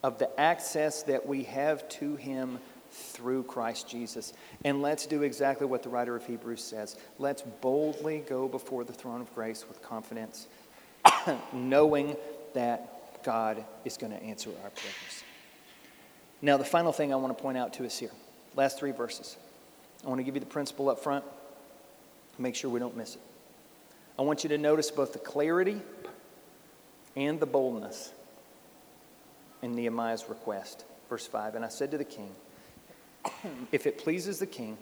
of 0.03 0.19
the 0.19 0.39
access 0.39 1.03
that 1.03 1.25
we 1.25 1.43
have 1.43 1.87
to 1.89 2.15
him 2.15 2.59
through 2.91 3.43
Christ 3.43 3.89
Jesus. 3.89 4.33
And 4.63 4.81
let's 4.81 5.05
do 5.05 5.23
exactly 5.23 5.67
what 5.67 5.83
the 5.83 5.89
writer 5.89 6.15
of 6.15 6.25
Hebrews 6.25 6.63
says. 6.63 6.97
Let's 7.17 7.41
boldly 7.41 8.23
go 8.27 8.47
before 8.47 8.83
the 8.83 8.93
throne 8.93 9.21
of 9.21 9.33
grace 9.35 9.65
with 9.67 9.81
confidence, 9.81 10.47
knowing 11.53 12.15
that 12.53 13.23
God 13.23 13.63
is 13.85 13.97
going 13.97 14.13
to 14.13 14.23
answer 14.23 14.49
our 14.63 14.69
prayers. 14.69 15.23
Now, 16.41 16.57
the 16.57 16.65
final 16.65 16.93
thing 16.93 17.11
I 17.11 17.17
want 17.17 17.37
to 17.37 17.41
point 17.41 17.57
out 17.57 17.73
to 17.73 17.85
us 17.85 17.97
here, 17.97 18.11
last 18.55 18.79
three 18.79 18.91
verses. 18.91 19.37
I 20.03 20.07
want 20.07 20.19
to 20.19 20.23
give 20.23 20.35
you 20.35 20.39
the 20.39 20.45
principle 20.45 20.89
up 20.89 20.99
front, 20.99 21.25
make 22.37 22.55
sure 22.55 22.69
we 22.69 22.79
don't 22.79 22.95
miss 22.95 23.15
it. 23.15 23.21
I 24.17 24.21
want 24.21 24.43
you 24.43 24.49
to 24.49 24.57
notice 24.57 24.91
both 24.91 25.13
the 25.13 25.19
clarity 25.19 25.81
and 27.15 27.39
the 27.39 27.45
boldness 27.45 28.11
in 29.61 29.75
Nehemiah's 29.75 30.27
request. 30.29 30.85
Verse 31.09 31.27
5 31.27 31.55
And 31.55 31.65
I 31.65 31.69
said 31.69 31.91
to 31.91 31.97
the 31.97 32.05
king, 32.05 32.33
If 33.71 33.87
it 33.87 33.97
pleases 33.97 34.39
the 34.39 34.47
king, 34.47 34.77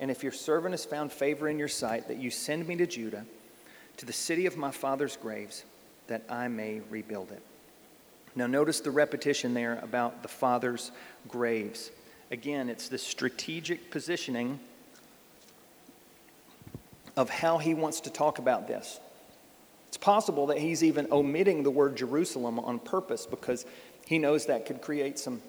and 0.00 0.10
if 0.10 0.22
your 0.22 0.32
servant 0.32 0.72
has 0.72 0.84
found 0.84 1.12
favor 1.12 1.48
in 1.48 1.58
your 1.58 1.68
sight, 1.68 2.08
that 2.08 2.18
you 2.18 2.30
send 2.30 2.66
me 2.66 2.76
to 2.76 2.86
Judah, 2.86 3.24
to 3.96 4.06
the 4.06 4.12
city 4.12 4.46
of 4.46 4.56
my 4.56 4.70
father's 4.70 5.16
graves, 5.16 5.64
that 6.08 6.22
I 6.28 6.48
may 6.48 6.80
rebuild 6.90 7.32
it. 7.32 7.42
Now, 8.34 8.46
notice 8.46 8.80
the 8.80 8.90
repetition 8.90 9.54
there 9.54 9.78
about 9.82 10.22
the 10.22 10.28
father's 10.28 10.90
graves. 11.28 11.90
Again, 12.32 12.70
it's 12.70 12.88
the 12.88 12.96
strategic 12.96 13.90
positioning 13.90 14.58
of 17.14 17.28
how 17.28 17.58
he 17.58 17.74
wants 17.74 18.00
to 18.00 18.10
talk 18.10 18.38
about 18.38 18.66
this. 18.66 19.00
It's 19.88 19.98
possible 19.98 20.46
that 20.46 20.56
he's 20.56 20.82
even 20.82 21.06
omitting 21.12 21.62
the 21.62 21.70
word 21.70 21.94
Jerusalem 21.94 22.58
on 22.58 22.78
purpose 22.78 23.26
because 23.26 23.66
he 24.06 24.18
knows 24.18 24.46
that 24.46 24.64
could 24.64 24.80
create 24.80 25.18
some 25.18 25.42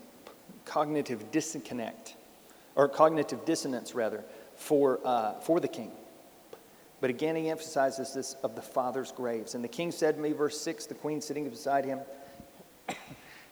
cognitive 0.65 1.31
disconnect, 1.31 2.15
or 2.75 2.89
cognitive 2.89 3.45
dissonance, 3.45 3.95
rather, 3.95 4.21
for, 4.57 4.99
uh, 5.05 5.39
for 5.39 5.61
the 5.61 5.69
king. 5.69 5.91
But 6.99 7.09
again, 7.09 7.37
he 7.37 7.49
emphasizes 7.49 8.13
this 8.13 8.35
of 8.43 8.55
the 8.57 8.61
father's 8.61 9.13
graves. 9.13 9.55
And 9.55 9.63
the 9.63 9.69
king 9.69 9.89
said 9.89 10.15
to 10.15 10.21
me, 10.21 10.33
verse 10.33 10.59
6, 10.59 10.87
the 10.87 10.95
queen 10.95 11.21
sitting 11.21 11.49
beside 11.49 11.85
him, 11.85 11.99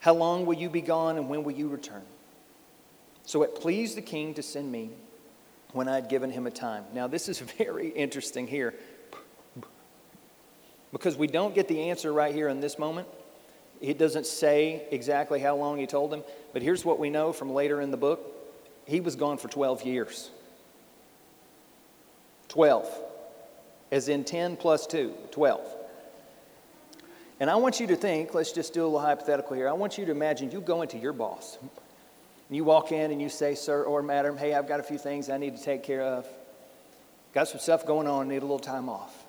How 0.02 0.14
long 0.14 0.46
will 0.46 0.56
you 0.56 0.70
be 0.70 0.82
gone 0.82 1.16
and 1.16 1.30
when 1.30 1.46
will 1.46 1.54
you 1.54 1.70
return? 1.70 2.04
So 3.32 3.44
it 3.44 3.56
pleased 3.56 3.96
the 3.96 4.02
king 4.02 4.34
to 4.34 4.44
send 4.44 4.70
me 4.70 4.90
when 5.72 5.88
I 5.88 5.96
had 5.96 6.10
given 6.10 6.32
him 6.32 6.48
a 6.48 6.52
time. 6.52 6.84
Now, 6.94 7.08
this 7.08 7.30
is 7.30 7.40
very 7.58 7.88
interesting 7.88 8.46
here 8.46 8.74
because 10.92 11.16
we 11.16 11.28
don't 11.28 11.56
get 11.56 11.70
the 11.70 11.90
answer 11.92 12.12
right 12.12 12.36
here 12.36 12.50
in 12.50 12.60
this 12.60 12.78
moment. 12.78 13.08
It 13.80 13.98
doesn't 13.98 14.26
say 14.26 14.86
exactly 14.92 15.40
how 15.40 15.56
long 15.56 15.78
he 15.78 15.88
told 15.88 16.14
him, 16.14 16.26
but 16.52 16.62
here's 16.62 16.84
what 16.84 17.00
we 17.00 17.10
know 17.10 17.32
from 17.32 17.54
later 17.54 17.80
in 17.80 17.90
the 17.90 17.96
book 17.96 18.20
he 18.86 19.00
was 19.00 19.16
gone 19.16 19.38
for 19.38 19.48
12 19.48 19.84
years. 19.84 20.30
12, 22.50 22.86
as 23.94 24.10
in 24.10 24.26
10 24.26 24.58
plus 24.58 24.86
2, 24.88 25.14
12. 25.32 25.62
And 27.40 27.50
I 27.50 27.56
want 27.56 27.80
you 27.80 27.88
to 27.88 27.96
think, 27.96 28.34
let's 28.34 28.52
just 28.52 28.74
do 28.74 28.82
a 28.82 28.84
little 28.84 29.00
hypothetical 29.00 29.56
here. 29.56 29.70
I 29.70 29.74
want 29.74 29.98
you 29.98 30.06
to 30.06 30.12
imagine 30.12 30.52
you 30.52 30.60
go 30.60 30.82
into 30.82 30.98
your 30.98 31.14
boss. 31.14 31.58
And 32.52 32.58
you 32.58 32.66
walk 32.66 32.92
in 32.92 33.12
and 33.12 33.22
you 33.22 33.30
say, 33.30 33.56
Sir 33.56 33.84
or 33.84 34.04
Madam, 34.04 34.36
hey, 34.36 34.54
I've 34.54 34.68
got 34.68 34.82
a 34.82 34.84
few 34.84 34.98
things 34.98 35.30
I 35.30 35.38
need 35.38 35.56
to 35.56 35.64
take 35.64 35.84
care 35.84 36.02
of. 36.02 36.28
Got 37.34 37.48
some 37.48 37.62
stuff 37.62 37.86
going 37.86 38.08
on, 38.08 38.28
need 38.28 38.40
a 38.40 38.42
little 38.42 38.60
time 38.60 38.90
off. 38.90 39.24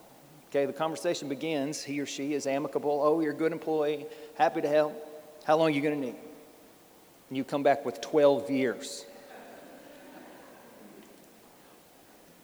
Okay, 0.50 0.66
the 0.66 0.72
conversation 0.72 1.28
begins. 1.28 1.84
He 1.84 2.00
or 2.00 2.06
she 2.06 2.34
is 2.34 2.48
amicable. 2.48 3.00
Oh, 3.00 3.20
you're 3.20 3.30
a 3.30 3.36
good 3.36 3.52
employee, 3.52 4.06
happy 4.36 4.60
to 4.60 4.68
help. 4.68 4.92
How 5.44 5.56
long 5.56 5.68
are 5.68 5.70
you 5.70 5.80
going 5.80 5.94
to 5.94 6.00
need? 6.00 6.16
And 7.28 7.36
you 7.36 7.44
come 7.44 7.62
back 7.62 7.86
with 7.86 8.00
12 8.00 8.50
years. 8.50 9.06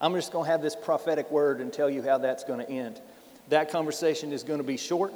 I'm 0.00 0.14
just 0.14 0.30
going 0.30 0.44
to 0.44 0.50
have 0.52 0.62
this 0.62 0.76
prophetic 0.76 1.28
word 1.32 1.60
and 1.60 1.72
tell 1.72 1.90
you 1.90 2.02
how 2.02 2.18
that's 2.18 2.44
going 2.44 2.64
to 2.64 2.70
end. 2.70 3.00
That 3.48 3.72
conversation 3.72 4.30
is 4.30 4.44
going 4.44 4.58
to 4.58 4.64
be 4.64 4.76
short, 4.76 5.12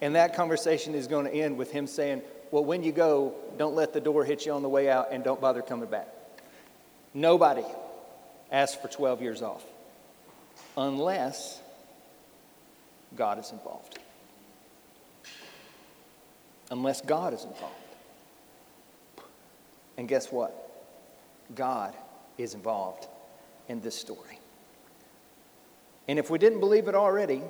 and 0.00 0.14
that 0.14 0.34
conversation 0.34 0.94
is 0.94 1.06
going 1.08 1.26
to 1.26 1.30
end 1.30 1.58
with 1.58 1.70
him 1.70 1.86
saying, 1.86 2.22
well, 2.50 2.64
when 2.64 2.82
you 2.82 2.92
go, 2.92 3.34
don't 3.58 3.74
let 3.74 3.92
the 3.92 4.00
door 4.00 4.24
hit 4.24 4.46
you 4.46 4.52
on 4.52 4.62
the 4.62 4.68
way 4.68 4.88
out 4.90 5.08
and 5.12 5.22
don't 5.22 5.40
bother 5.40 5.62
coming 5.62 5.88
back. 5.88 6.08
Nobody 7.14 7.64
asks 8.50 8.80
for 8.80 8.88
12 8.88 9.22
years 9.22 9.42
off 9.42 9.64
unless 10.76 11.60
God 13.16 13.38
is 13.38 13.50
involved. 13.50 13.98
Unless 16.70 17.00
God 17.02 17.34
is 17.34 17.44
involved. 17.44 17.74
And 19.96 20.08
guess 20.08 20.30
what? 20.30 20.56
God 21.54 21.94
is 22.38 22.54
involved 22.54 23.06
in 23.68 23.80
this 23.80 23.96
story. 23.96 24.38
And 26.08 26.18
if 26.18 26.30
we 26.30 26.38
didn't 26.38 26.60
believe 26.60 26.88
it 26.88 26.94
already, 26.94 27.42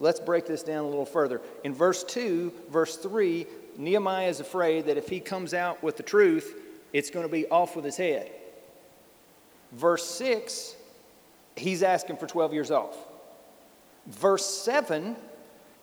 Let's 0.00 0.20
break 0.20 0.46
this 0.46 0.62
down 0.62 0.84
a 0.84 0.88
little 0.88 1.06
further. 1.06 1.40
In 1.62 1.72
verse 1.72 2.02
2, 2.04 2.52
verse 2.70 2.96
3, 2.96 3.46
Nehemiah 3.76 4.28
is 4.28 4.40
afraid 4.40 4.86
that 4.86 4.96
if 4.96 5.08
he 5.08 5.20
comes 5.20 5.54
out 5.54 5.82
with 5.82 5.96
the 5.96 6.02
truth, 6.02 6.54
it's 6.92 7.10
going 7.10 7.26
to 7.26 7.32
be 7.32 7.46
off 7.48 7.76
with 7.76 7.84
his 7.84 7.96
head. 7.96 8.30
Verse 9.72 10.04
6, 10.04 10.76
he's 11.56 11.82
asking 11.82 12.16
for 12.16 12.26
12 12.26 12.52
years 12.52 12.70
off. 12.70 12.96
Verse 14.06 14.44
7, 14.44 15.16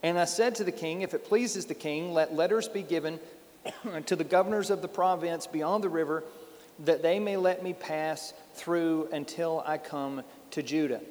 and 0.04 0.20
I 0.20 0.26
said 0.26 0.56
to 0.56 0.64
the 0.64 0.72
king, 0.72 1.02
If 1.02 1.14
it 1.14 1.26
pleases 1.26 1.66
the 1.66 1.74
king, 1.74 2.14
let 2.14 2.34
letters 2.34 2.68
be 2.68 2.84
given 2.84 3.20
to 4.06 4.16
the 4.16 4.24
governors 4.24 4.70
of 4.70 4.82
the 4.82 4.88
province 4.88 5.48
beyond 5.48 5.84
the 5.84 5.90
river, 5.90 6.24
that 6.80 7.02
they 7.02 7.20
may 7.20 7.38
let 7.38 7.64
me 7.64 7.74
pass 7.74 8.34
through 8.54 9.10
until 9.12 9.64
I 9.66 9.78
come 9.78 10.24
to 10.52 10.64
Judah. 10.64 11.02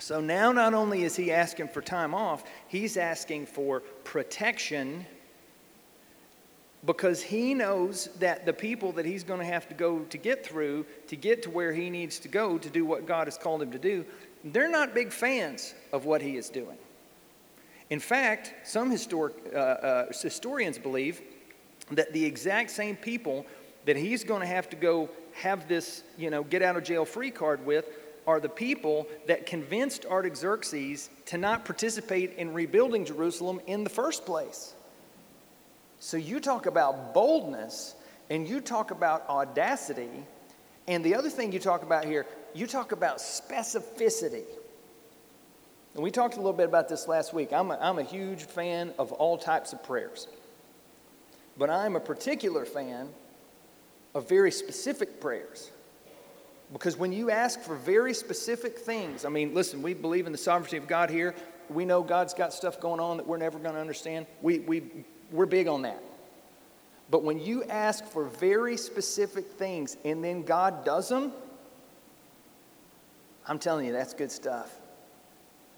So 0.00 0.20
now, 0.20 0.50
not 0.50 0.74
only 0.74 1.04
is 1.04 1.14
he 1.14 1.30
asking 1.30 1.68
for 1.68 1.80
time 1.80 2.14
off, 2.14 2.44
he's 2.66 2.96
asking 2.96 3.46
for 3.46 3.80
protection 4.02 5.06
because 6.84 7.22
he 7.22 7.54
knows 7.54 8.10
that 8.18 8.44
the 8.44 8.52
people 8.52 8.92
that 8.92 9.06
he's 9.06 9.24
going 9.24 9.38
to 9.38 9.46
have 9.46 9.68
to 9.68 9.74
go 9.74 10.00
to 10.00 10.18
get 10.18 10.44
through 10.44 10.84
to 11.06 11.16
get 11.16 11.42
to 11.44 11.50
where 11.50 11.72
he 11.72 11.90
needs 11.90 12.18
to 12.18 12.28
go 12.28 12.58
to 12.58 12.68
do 12.68 12.84
what 12.84 13.06
God 13.06 13.26
has 13.26 13.38
called 13.38 13.62
him 13.62 13.70
to 13.70 13.78
do, 13.78 14.04
they're 14.44 14.68
not 14.68 14.94
big 14.94 15.12
fans 15.12 15.74
of 15.92 16.04
what 16.04 16.20
he 16.20 16.36
is 16.36 16.50
doing. 16.50 16.76
In 17.90 18.00
fact, 18.00 18.54
some 18.64 18.90
historic, 18.90 19.34
uh, 19.54 19.58
uh, 19.58 20.06
historians 20.12 20.78
believe 20.78 21.22
that 21.92 22.12
the 22.12 22.24
exact 22.24 22.70
same 22.70 22.96
people 22.96 23.46
that 23.84 23.96
he's 23.96 24.24
going 24.24 24.40
to 24.40 24.46
have 24.46 24.68
to 24.70 24.76
go 24.76 25.08
have 25.32 25.68
this, 25.68 26.02
you 26.16 26.30
know, 26.30 26.42
get 26.42 26.62
out 26.62 26.76
of 26.76 26.84
jail 26.84 27.04
free 27.04 27.30
card 27.30 27.64
with 27.64 27.86
are 28.26 28.40
the 28.40 28.48
people 28.48 29.06
that 29.26 29.46
convinced 29.46 30.06
Artaxerxes 30.06 31.10
to 31.26 31.38
not 31.38 31.64
participate 31.64 32.36
in 32.36 32.52
rebuilding 32.52 33.04
Jerusalem 33.04 33.60
in 33.66 33.84
the 33.84 33.90
first 33.90 34.24
place. 34.24 34.74
So 36.00 36.16
you 36.16 36.40
talk 36.40 36.66
about 36.66 37.14
boldness 37.14 37.94
and 38.30 38.48
you 38.48 38.60
talk 38.60 38.90
about 38.90 39.28
audacity. 39.28 40.10
And 40.86 41.04
the 41.04 41.14
other 41.14 41.30
thing 41.30 41.52
you 41.52 41.58
talk 41.58 41.82
about 41.82 42.04
here, 42.04 42.26
you 42.54 42.66
talk 42.66 42.92
about 42.92 43.18
specificity. 43.18 44.44
And 45.94 46.02
we 46.02 46.10
talked 46.10 46.34
a 46.34 46.38
little 46.38 46.52
bit 46.52 46.68
about 46.68 46.88
this 46.88 47.06
last 47.06 47.32
week. 47.32 47.52
I'm 47.52 47.70
a, 47.70 47.78
I'm 47.80 47.98
a 47.98 48.02
huge 48.02 48.42
fan 48.42 48.92
of 48.98 49.12
all 49.12 49.38
types 49.38 49.72
of 49.72 49.82
prayers. 49.82 50.26
But 51.56 51.70
I'm 51.70 51.94
a 51.94 52.00
particular 52.00 52.64
fan 52.64 53.08
of 54.14 54.28
very 54.28 54.50
specific 54.50 55.20
prayers 55.20 55.70
Because 56.74 56.96
when 56.96 57.12
you 57.12 57.30
ask 57.30 57.60
for 57.60 57.76
very 57.76 58.12
specific 58.12 58.76
things, 58.76 59.24
I 59.24 59.28
mean, 59.28 59.54
listen, 59.54 59.80
we 59.80 59.94
believe 59.94 60.26
in 60.26 60.32
the 60.32 60.38
sovereignty 60.38 60.76
of 60.76 60.88
God 60.88 61.08
here. 61.08 61.32
We 61.70 61.84
know 61.84 62.02
God's 62.02 62.34
got 62.34 62.52
stuff 62.52 62.80
going 62.80 62.98
on 62.98 63.16
that 63.16 63.26
we're 63.26 63.38
never 63.38 63.60
going 63.60 63.76
to 63.76 63.80
understand. 63.80 64.26
We, 64.42 64.58
we, 64.58 64.82
we're 65.30 65.46
big 65.46 65.68
on 65.68 65.82
that. 65.82 66.02
But 67.10 67.22
when 67.22 67.38
you 67.38 67.62
ask 67.64 68.04
for 68.04 68.24
very 68.24 68.76
specific 68.76 69.52
things 69.52 69.96
and 70.04 70.22
then 70.22 70.42
God 70.42 70.84
does 70.84 71.08
them, 71.08 71.32
I'm 73.46 73.60
telling 73.60 73.86
you, 73.86 73.92
that's 73.92 74.12
good 74.12 74.32
stuff. 74.32 74.76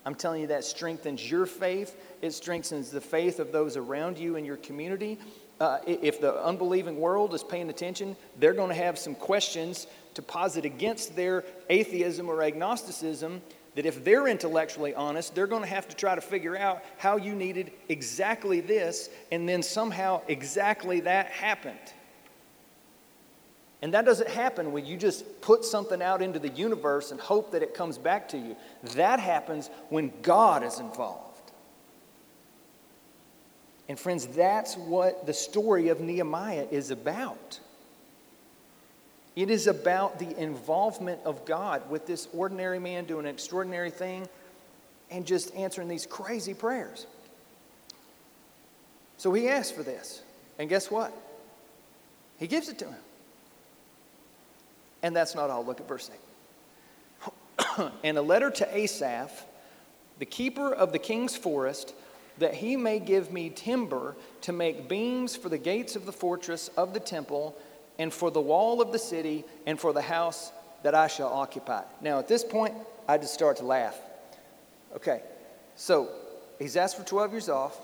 I'm 0.06 0.14
telling 0.14 0.40
you, 0.40 0.46
that 0.46 0.64
strengthens 0.64 1.30
your 1.30 1.44
faith. 1.44 1.94
It 2.22 2.30
strengthens 2.30 2.90
the 2.90 3.02
faith 3.02 3.38
of 3.38 3.52
those 3.52 3.76
around 3.76 4.16
you 4.16 4.36
in 4.36 4.46
your 4.46 4.56
community. 4.56 5.18
Uh, 5.60 5.78
if 5.86 6.22
the 6.22 6.42
unbelieving 6.42 6.98
world 6.98 7.34
is 7.34 7.42
paying 7.44 7.68
attention, 7.68 8.16
they're 8.38 8.54
going 8.54 8.68
to 8.70 8.74
have 8.74 8.98
some 8.98 9.14
questions 9.14 9.86
to 10.16 10.22
posit 10.22 10.64
against 10.64 11.16
their 11.16 11.44
atheism 11.70 12.28
or 12.28 12.42
agnosticism. 12.42 13.40
That 13.76 13.86
if 13.86 14.04
they're 14.04 14.26
intellectually 14.26 14.94
honest, 14.94 15.34
they're 15.34 15.46
going 15.46 15.62
to 15.62 15.68
have 15.68 15.86
to 15.88 15.96
try 15.96 16.14
to 16.14 16.20
figure 16.22 16.56
out 16.56 16.82
how 16.96 17.18
you 17.18 17.34
needed 17.34 17.72
exactly 17.90 18.60
this, 18.60 19.10
and 19.30 19.46
then 19.46 19.62
somehow 19.62 20.22
exactly 20.28 21.00
that 21.00 21.26
happened. 21.26 21.78
And 23.82 23.92
that 23.92 24.06
doesn't 24.06 24.30
happen 24.30 24.72
when 24.72 24.86
you 24.86 24.96
just 24.96 25.42
put 25.42 25.62
something 25.62 26.00
out 26.00 26.22
into 26.22 26.38
the 26.38 26.48
universe 26.48 27.10
and 27.10 27.20
hope 27.20 27.52
that 27.52 27.62
it 27.62 27.74
comes 27.74 27.98
back 27.98 28.30
to 28.30 28.38
you. 28.38 28.56
That 28.94 29.20
happens 29.20 29.68
when 29.90 30.10
God 30.22 30.64
is 30.64 30.80
involved. 30.80 31.52
And, 33.88 34.00
friends, 34.00 34.26
that's 34.26 34.76
what 34.76 35.26
the 35.26 35.34
story 35.34 35.88
of 35.88 36.00
Nehemiah 36.00 36.66
is 36.70 36.90
about. 36.90 37.60
It 39.36 39.50
is 39.50 39.66
about 39.66 40.18
the 40.18 40.36
involvement 40.38 41.20
of 41.24 41.44
God 41.44 41.88
with 41.90 42.06
this 42.06 42.26
ordinary 42.32 42.78
man 42.78 43.04
doing 43.04 43.26
an 43.26 43.34
extraordinary 43.34 43.90
thing 43.90 44.26
and 45.10 45.26
just 45.26 45.54
answering 45.54 45.88
these 45.88 46.06
crazy 46.06 46.54
prayers. 46.54 47.06
So 49.18 49.32
he 49.34 49.48
asks 49.48 49.70
for 49.70 49.82
this. 49.82 50.22
And 50.58 50.68
guess 50.70 50.90
what? 50.90 51.12
He 52.38 52.46
gives 52.46 52.70
it 52.70 52.78
to 52.78 52.86
him. 52.86 53.00
And 55.02 55.14
that's 55.14 55.34
not 55.34 55.50
all. 55.50 55.64
Look 55.64 55.80
at 55.80 55.88
verse 55.88 56.10
8. 57.78 57.92
and 58.04 58.16
a 58.16 58.22
letter 58.22 58.50
to 58.50 58.76
Asaph, 58.76 59.44
the 60.18 60.24
keeper 60.24 60.72
of 60.72 60.92
the 60.92 60.98
king's 60.98 61.36
forest, 61.36 61.94
that 62.38 62.54
he 62.54 62.76
may 62.76 62.98
give 62.98 63.32
me 63.32 63.50
timber 63.50 64.14
to 64.42 64.52
make 64.52 64.88
beams 64.88 65.36
for 65.36 65.48
the 65.48 65.58
gates 65.58 65.94
of 65.96 66.06
the 66.06 66.12
fortress 66.12 66.68
of 66.76 66.94
the 66.94 67.00
temple, 67.00 67.56
and 67.98 68.12
for 68.12 68.30
the 68.30 68.40
wall 68.40 68.80
of 68.80 68.92
the 68.92 68.98
city, 68.98 69.44
and 69.66 69.78
for 69.78 69.92
the 69.92 70.02
house 70.02 70.52
that 70.82 70.94
I 70.94 71.06
shall 71.06 71.28
occupy. 71.28 71.82
Now, 72.00 72.18
at 72.18 72.28
this 72.28 72.44
point, 72.44 72.74
I 73.08 73.18
just 73.18 73.34
start 73.34 73.56
to 73.58 73.64
laugh. 73.64 73.98
Okay, 74.94 75.22
so 75.74 76.08
he's 76.58 76.76
asked 76.76 76.96
for 76.96 77.04
12 77.04 77.32
years 77.32 77.48
off, 77.48 77.78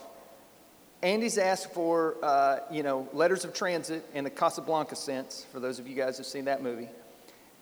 and 1.01 1.21
he's 1.21 1.37
asked 1.37 1.73
for, 1.73 2.15
uh, 2.23 2.59
you 2.71 2.81
know, 2.81 3.07
letters 3.13 3.43
of 3.45 3.53
transit 3.53 4.05
in 4.13 4.23
the 4.23 4.29
Casablanca 4.29 4.95
sense, 4.95 5.45
for 5.51 5.59
those 5.59 5.79
of 5.79 5.87
you 5.87 5.95
guys 5.95 6.17
who've 6.17 6.25
seen 6.25 6.45
that 6.45 6.63
movie. 6.63 6.89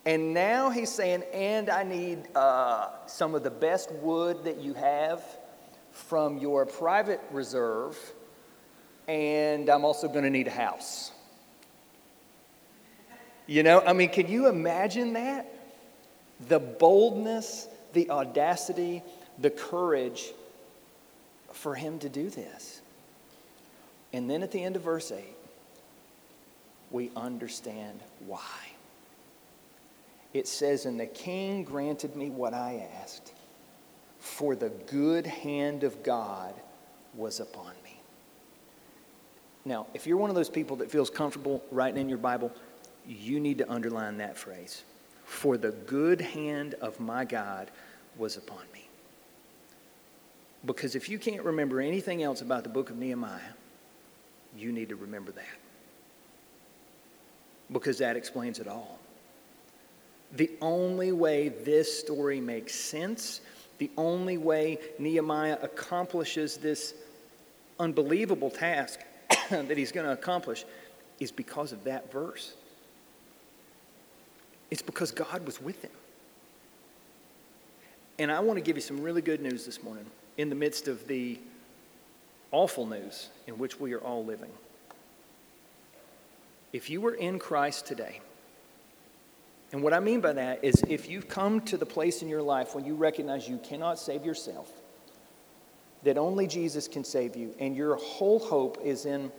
And 0.04 0.34
now 0.34 0.70
he's 0.70 0.90
saying, 0.90 1.22
and 1.32 1.70
I 1.70 1.84
need 1.84 2.18
uh, 2.34 2.88
some 3.06 3.34
of 3.34 3.42
the 3.42 3.50
best 3.50 3.90
wood 3.92 4.44
that 4.44 4.58
you 4.58 4.74
have 4.74 5.22
from 5.92 6.38
your 6.38 6.66
private 6.66 7.20
reserve, 7.30 7.98
and 9.06 9.68
I'm 9.68 9.84
also 9.84 10.08
going 10.08 10.24
to 10.24 10.30
need 10.30 10.48
a 10.48 10.52
house. 10.52 11.12
You 13.46 13.62
know, 13.62 13.80
I 13.80 13.92
mean, 13.92 14.08
can 14.08 14.28
you 14.28 14.48
imagine 14.48 15.14
that? 15.14 15.52
The 16.48 16.58
boldness, 16.58 17.68
the 17.92 18.10
audacity, 18.10 19.02
the 19.38 19.50
courage 19.50 20.32
for 21.52 21.74
him 21.74 21.98
to 22.00 22.08
do 22.08 22.30
this. 22.30 22.80
And 24.12 24.28
then 24.28 24.42
at 24.42 24.50
the 24.50 24.62
end 24.62 24.76
of 24.76 24.82
verse 24.82 25.10
8, 25.10 25.24
we 26.90 27.10
understand 27.16 28.00
why. 28.26 28.40
It 30.34 30.46
says, 30.46 30.86
And 30.86 30.98
the 30.98 31.06
king 31.06 31.64
granted 31.64 32.16
me 32.16 32.30
what 32.30 32.54
I 32.54 32.86
asked 33.02 33.32
for 34.18 34.54
the 34.54 34.68
good 34.68 35.26
hand 35.26 35.84
of 35.84 36.02
God 36.02 36.54
was 37.14 37.40
upon 37.40 37.72
me. 37.84 38.00
Now, 39.64 39.86
if 39.94 40.06
you're 40.06 40.16
one 40.16 40.30
of 40.30 40.36
those 40.36 40.48
people 40.48 40.76
that 40.76 40.90
feels 40.90 41.10
comfortable 41.10 41.62
writing 41.70 42.00
in 42.00 42.08
your 42.08 42.18
Bible, 42.18 42.52
you 43.06 43.40
need 43.40 43.58
to 43.58 43.70
underline 43.70 44.18
that 44.18 44.36
phrase. 44.36 44.84
For 45.24 45.56
the 45.56 45.70
good 45.70 46.20
hand 46.20 46.74
of 46.80 47.00
my 47.00 47.24
God 47.24 47.70
was 48.16 48.36
upon 48.36 48.62
me. 48.72 48.86
Because 50.64 50.94
if 50.94 51.08
you 51.08 51.18
can't 51.18 51.42
remember 51.42 51.80
anything 51.80 52.22
else 52.22 52.40
about 52.40 52.62
the 52.62 52.68
book 52.68 52.90
of 52.90 52.96
Nehemiah, 52.96 53.40
you 54.56 54.70
need 54.70 54.90
to 54.90 54.96
remember 54.96 55.32
that. 55.32 55.58
Because 57.72 57.98
that 57.98 58.16
explains 58.16 58.58
it 58.58 58.68
all. 58.68 58.98
The 60.32 60.50
only 60.60 61.12
way 61.12 61.48
this 61.48 61.98
story 61.98 62.40
makes 62.40 62.74
sense 62.74 63.40
the 63.82 63.90
only 63.96 64.38
way 64.38 64.78
Nehemiah 65.00 65.58
accomplishes 65.60 66.56
this 66.56 66.94
unbelievable 67.80 68.48
task 68.48 69.00
that 69.50 69.76
he's 69.76 69.90
going 69.90 70.06
to 70.06 70.12
accomplish 70.12 70.64
is 71.18 71.32
because 71.32 71.72
of 71.72 71.82
that 71.82 72.12
verse. 72.12 72.54
It's 74.72 74.80
because 74.80 75.12
God 75.12 75.44
was 75.44 75.60
with 75.60 75.82
him. 75.82 75.90
And 78.18 78.32
I 78.32 78.40
want 78.40 78.56
to 78.56 78.62
give 78.62 78.74
you 78.74 78.80
some 78.80 79.02
really 79.02 79.20
good 79.20 79.42
news 79.42 79.66
this 79.66 79.82
morning 79.82 80.06
in 80.38 80.48
the 80.48 80.54
midst 80.54 80.88
of 80.88 81.06
the 81.06 81.38
awful 82.52 82.86
news 82.86 83.28
in 83.46 83.58
which 83.58 83.78
we 83.78 83.92
are 83.92 83.98
all 83.98 84.24
living. 84.24 84.48
If 86.72 86.88
you 86.88 87.02
were 87.02 87.12
in 87.12 87.38
Christ 87.38 87.84
today, 87.84 88.22
and 89.72 89.82
what 89.82 89.92
I 89.92 90.00
mean 90.00 90.22
by 90.22 90.32
that 90.32 90.64
is 90.64 90.82
if 90.88 91.06
you've 91.06 91.28
come 91.28 91.60
to 91.66 91.76
the 91.76 91.84
place 91.84 92.22
in 92.22 92.28
your 92.30 92.40
life 92.40 92.74
when 92.74 92.86
you 92.86 92.94
recognize 92.94 93.46
you 93.46 93.58
cannot 93.58 93.98
save 93.98 94.24
yourself, 94.24 94.72
that 96.02 96.16
only 96.16 96.46
Jesus 96.46 96.88
can 96.88 97.04
save 97.04 97.36
you, 97.36 97.54
and 97.58 97.76
your 97.76 97.96
whole 97.96 98.38
hope 98.38 98.78
is 98.82 99.04
in 99.04 99.30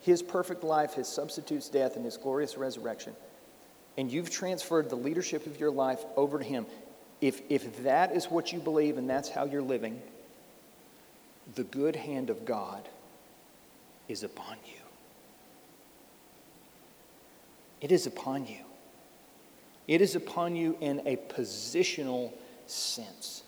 his 0.00 0.22
perfect 0.22 0.62
life, 0.62 0.92
his 0.92 1.08
substitute's 1.08 1.70
death, 1.70 1.96
and 1.96 2.04
his 2.04 2.18
glorious 2.18 2.58
resurrection, 2.58 3.16
and 3.96 4.10
you've 4.10 4.30
transferred 4.30 4.90
the 4.90 4.96
leadership 4.96 5.46
of 5.46 5.58
your 5.58 5.70
life 5.70 6.04
over 6.16 6.38
to 6.38 6.44
him, 6.44 6.66
if, 7.20 7.40
if 7.48 7.82
that 7.82 8.12
is 8.12 8.26
what 8.26 8.52
you 8.52 8.58
believe 8.58 8.98
and 8.98 9.08
that's 9.08 9.28
how 9.28 9.44
you're 9.44 9.62
living, 9.62 10.00
the 11.54 11.64
good 11.64 11.96
hand 11.96 12.28
of 12.28 12.44
God 12.44 12.88
is 14.08 14.22
upon 14.22 14.56
you. 14.66 14.80
It 17.80 17.92
is 17.92 18.06
upon 18.06 18.46
you. 18.46 18.64
It 19.86 20.00
is 20.00 20.16
upon 20.16 20.56
you 20.56 20.76
in 20.80 21.00
a 21.06 21.16
positional 21.16 22.32
sense. 22.66 23.42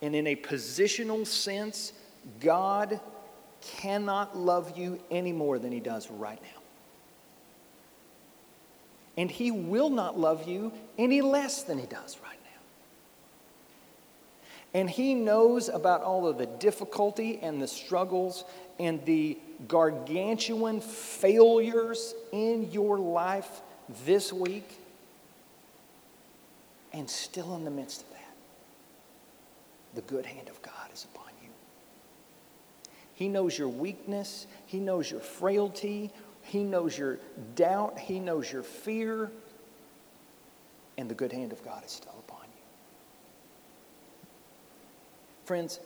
And 0.00 0.14
in 0.14 0.26
a 0.26 0.36
positional 0.36 1.26
sense, 1.26 1.92
God 2.40 3.00
cannot 3.60 4.36
love 4.36 4.78
you 4.78 5.00
any 5.10 5.32
more 5.32 5.58
than 5.58 5.72
He 5.72 5.80
does 5.80 6.10
right 6.10 6.40
now. 6.40 6.57
And 9.18 9.30
He 9.30 9.50
will 9.50 9.90
not 9.90 10.18
love 10.18 10.48
you 10.48 10.72
any 10.96 11.20
less 11.20 11.64
than 11.64 11.76
He 11.76 11.86
does 11.86 12.18
right 12.22 12.38
now. 12.44 12.60
And 14.80 14.88
He 14.88 15.12
knows 15.14 15.68
about 15.68 16.02
all 16.02 16.28
of 16.28 16.38
the 16.38 16.46
difficulty 16.46 17.40
and 17.42 17.60
the 17.60 17.66
struggles 17.66 18.44
and 18.78 19.04
the 19.04 19.36
gargantuan 19.66 20.80
failures 20.80 22.14
in 22.30 22.70
your 22.70 22.96
life 22.96 23.60
this 24.04 24.32
week, 24.32 24.78
and 26.92 27.10
still 27.10 27.56
in 27.56 27.64
the 27.64 27.72
midst 27.72 28.02
of 28.02 28.10
that, 28.10 28.36
the 29.96 30.02
good 30.02 30.26
hand 30.26 30.48
of 30.48 30.62
God 30.62 30.92
is 30.94 31.04
upon 31.12 31.32
you. 31.42 31.48
He 33.14 33.28
knows 33.28 33.58
your 33.58 33.68
weakness, 33.68 34.46
He 34.66 34.78
knows 34.78 35.10
your 35.10 35.20
frailty, 35.20 36.12
He 36.48 36.64
knows 36.64 36.96
your 36.96 37.18
doubt, 37.56 37.98
He 37.98 38.20
knows 38.20 38.50
your 38.50 38.62
fear, 38.62 39.30
and 40.96 41.08
the 41.08 41.14
good 41.14 41.30
hand 41.30 41.52
of 41.52 41.62
God 41.62 41.84
is 41.84 41.92
still 41.92 42.16
upon 42.26 42.40
you. 42.44 42.62
Friends, 45.44 45.78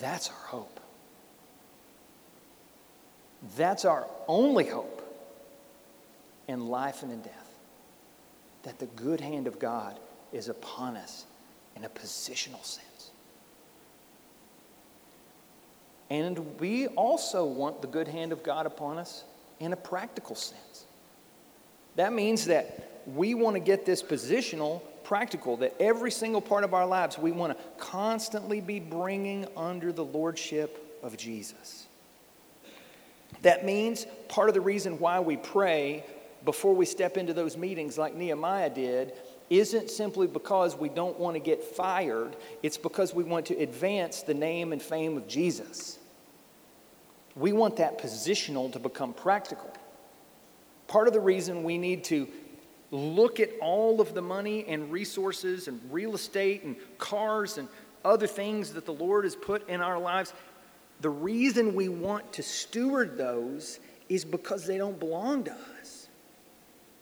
that's 0.00 0.28
our 0.30 0.46
hope. 0.48 0.80
That's 3.56 3.84
our 3.84 4.08
only 4.26 4.66
hope 4.66 5.00
in 6.48 6.66
life 6.66 7.04
and 7.04 7.12
in 7.12 7.20
death. 7.22 7.54
That 8.64 8.80
the 8.80 8.86
good 8.86 9.20
hand 9.20 9.46
of 9.46 9.60
God 9.60 9.96
is 10.32 10.48
upon 10.48 10.96
us 10.96 11.24
in 11.76 11.84
a 11.84 11.88
positional 11.88 12.64
sense. 12.64 12.87
And 16.10 16.58
we 16.58 16.86
also 16.88 17.44
want 17.44 17.82
the 17.82 17.88
good 17.88 18.08
hand 18.08 18.32
of 18.32 18.42
God 18.42 18.66
upon 18.66 18.98
us 18.98 19.24
in 19.60 19.72
a 19.72 19.76
practical 19.76 20.34
sense. 20.34 20.86
That 21.96 22.12
means 22.12 22.46
that 22.46 23.02
we 23.06 23.34
want 23.34 23.54
to 23.56 23.60
get 23.60 23.84
this 23.84 24.02
positional 24.02 24.82
practical, 25.04 25.56
that 25.58 25.74
every 25.80 26.10
single 26.10 26.40
part 26.40 26.64
of 26.64 26.74
our 26.74 26.86
lives 26.86 27.18
we 27.18 27.32
want 27.32 27.56
to 27.56 27.64
constantly 27.78 28.60
be 28.60 28.78
bringing 28.78 29.46
under 29.56 29.92
the 29.92 30.04
lordship 30.04 31.00
of 31.02 31.16
Jesus. 31.16 31.86
That 33.42 33.64
means 33.64 34.06
part 34.28 34.48
of 34.48 34.54
the 34.54 34.60
reason 34.60 34.98
why 34.98 35.20
we 35.20 35.36
pray 35.36 36.04
before 36.44 36.74
we 36.74 36.86
step 36.86 37.16
into 37.16 37.32
those 37.34 37.56
meetings, 37.56 37.98
like 37.98 38.14
Nehemiah 38.14 38.70
did, 38.70 39.12
isn't 39.50 39.90
simply 39.90 40.26
because 40.26 40.76
we 40.76 40.88
don't 40.88 41.18
want 41.18 41.34
to 41.34 41.40
get 41.40 41.62
fired, 41.62 42.36
it's 42.62 42.76
because 42.76 43.14
we 43.14 43.24
want 43.24 43.46
to 43.46 43.56
advance 43.56 44.22
the 44.22 44.34
name 44.34 44.72
and 44.72 44.82
fame 44.82 45.16
of 45.16 45.26
Jesus. 45.26 45.98
We 47.34 47.52
want 47.52 47.76
that 47.76 47.98
positional 47.98 48.72
to 48.72 48.78
become 48.78 49.12
practical. 49.12 49.72
Part 50.88 51.06
of 51.06 51.14
the 51.14 51.20
reason 51.20 51.62
we 51.62 51.78
need 51.78 52.04
to 52.04 52.28
look 52.90 53.38
at 53.40 53.50
all 53.60 54.00
of 54.00 54.14
the 54.14 54.22
money 54.22 54.64
and 54.66 54.90
resources 54.90 55.68
and 55.68 55.80
real 55.92 56.14
estate 56.14 56.64
and 56.64 56.76
cars 56.98 57.58
and 57.58 57.68
other 58.04 58.26
things 58.26 58.72
that 58.72 58.86
the 58.86 58.92
Lord 58.92 59.24
has 59.24 59.36
put 59.36 59.68
in 59.68 59.80
our 59.80 59.98
lives, 59.98 60.32
the 61.00 61.10
reason 61.10 61.74
we 61.74 61.88
want 61.88 62.32
to 62.34 62.42
steward 62.42 63.16
those 63.16 63.78
is 64.08 64.24
because 64.24 64.66
they 64.66 64.78
don't 64.78 64.98
belong 64.98 65.44
to 65.44 65.52
us. 65.80 66.08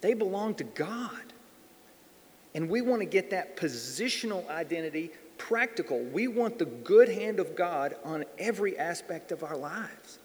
They 0.01 0.15
belong 0.15 0.55
to 0.57 0.65
God. 0.65 1.26
And 2.57 2.71
we 2.71 2.81
want 2.81 3.03
to 3.03 3.07
get 3.07 3.29
that 3.31 3.55
positional 3.59 4.49
identity 4.49 5.11
practical. 5.37 6.01
We 6.01 6.27
want 6.27 6.59
the 6.59 6.65
good 6.65 7.11
hand 7.11 7.39
of 7.39 7.55
God 7.55 7.95
on 8.03 8.25
every 8.39 8.79
aspect 8.79 9.31
of 9.31 9.45
our 9.45 9.59
lives. 9.59 10.19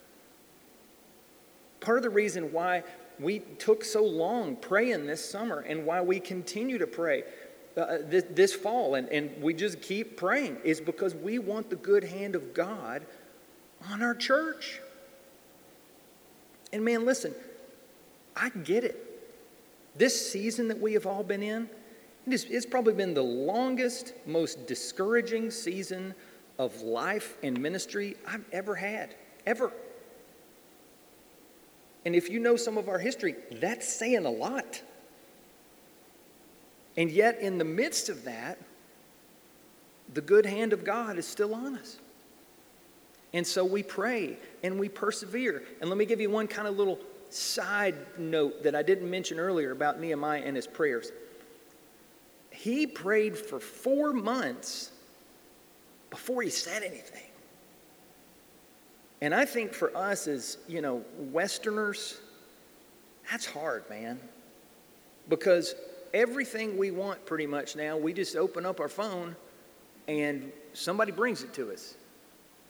Part 1.82 1.98
of 1.98 2.04
the 2.04 2.10
reason 2.10 2.54
why 2.54 2.84
we 3.20 3.40
took 3.60 3.84
so 3.84 4.06
long 4.06 4.56
praying 4.56 5.08
this 5.08 5.30
summer 5.30 5.60
and 5.60 5.86
why 5.86 6.00
we 6.00 6.22
continue 6.22 6.78
to 6.78 6.88
pray 6.88 7.24
uh, 7.76 7.98
this, 8.04 8.24
this 8.30 8.54
fall 8.54 8.96
and, 8.96 9.10
and 9.10 9.44
we 9.44 9.54
just 9.54 9.82
keep 9.82 10.16
praying 10.16 10.58
is 10.64 10.80
because 10.80 11.14
we 11.14 11.38
want 11.38 11.70
the 11.70 11.76
good 11.76 12.06
hand 12.06 12.36
of 12.36 12.54
God 12.54 13.06
on 13.90 14.02
our 14.02 14.16
church. 14.16 14.80
And 16.72 16.86
man, 16.86 17.06
listen, 17.06 17.36
I 18.38 18.50
get 18.50 18.86
it. 18.86 19.08
This 19.98 20.32
season 20.32 20.70
that 20.70 20.80
we 20.80 20.94
have 20.94 21.06
all 21.06 21.24
been 21.24 21.44
in, 21.44 21.70
it's 22.28 22.66
probably 22.66 22.94
been 22.94 23.14
the 23.14 23.24
longest, 23.24 24.14
most 24.26 24.68
discouraging 24.68 25.52
season 25.52 26.14
of 26.60 26.82
life 26.82 27.38
and 27.42 27.60
ministry 27.60 28.16
I've 28.28 28.46
ever 28.52 28.76
had, 28.76 29.16
ever. 29.46 29.72
And 32.06 32.16
if 32.16 32.30
you 32.30 32.40
know 32.40 32.56
some 32.56 32.78
of 32.78 32.90
our 32.90 33.00
history, 33.00 33.36
that's 33.54 33.88
saying 33.92 34.26
a 34.26 34.30
lot. 34.30 34.82
And 36.98 37.12
yet, 37.12 37.40
in 37.40 37.58
the 37.58 37.66
midst 37.66 38.10
of 38.10 38.24
that, 38.26 38.60
the 40.14 40.22
good 40.22 40.46
hand 40.46 40.74
of 40.74 40.84
God 40.84 41.18
is 41.18 41.28
still 41.28 41.54
on 41.56 41.78
us. 41.78 41.98
And 43.34 43.48
so 43.48 43.64
we 43.64 43.82
pray 43.82 44.38
and 44.62 44.78
we 44.78 44.90
persevere. 44.90 45.64
And 45.80 45.90
let 45.90 45.98
me 45.98 46.06
give 46.06 46.20
you 46.20 46.30
one 46.30 46.48
kind 46.48 46.68
of 46.68 46.78
little 46.78 47.00
side 47.30 47.96
note 48.18 48.64
that 48.64 48.76
I 48.76 48.84
didn't 48.84 49.10
mention 49.10 49.40
earlier 49.40 49.72
about 49.72 50.02
Nehemiah 50.02 50.42
and 50.44 50.56
his 50.56 50.68
prayers. 50.68 51.12
He 52.62 52.86
prayed 52.86 53.36
for 53.36 53.60
four 53.60 54.14
months 54.14 54.92
before 56.12 56.44
he 56.44 56.52
said 56.52 56.84
anything. 56.84 57.32
And 59.20 59.34
I 59.34 59.46
think 59.46 59.74
for 59.74 59.98
us 59.98 60.28
as, 60.28 60.60
you 60.68 60.80
know, 60.80 61.04
Westerners, 61.18 62.22
that's 63.32 63.48
hard, 63.48 63.90
man. 63.90 64.20
Because 65.28 65.74
everything 66.14 66.78
we 66.78 66.92
want 66.92 67.26
pretty 67.26 67.48
much 67.48 67.76
now, 67.76 67.98
we 67.98 68.14
just 68.14 68.36
open 68.36 68.64
up 68.64 68.80
our 68.80 68.90
phone 68.90 69.36
and 70.08 70.52
somebody 70.74 71.12
brings 71.12 71.42
it 71.42 71.56
to 71.56 71.72
us. 71.72 71.96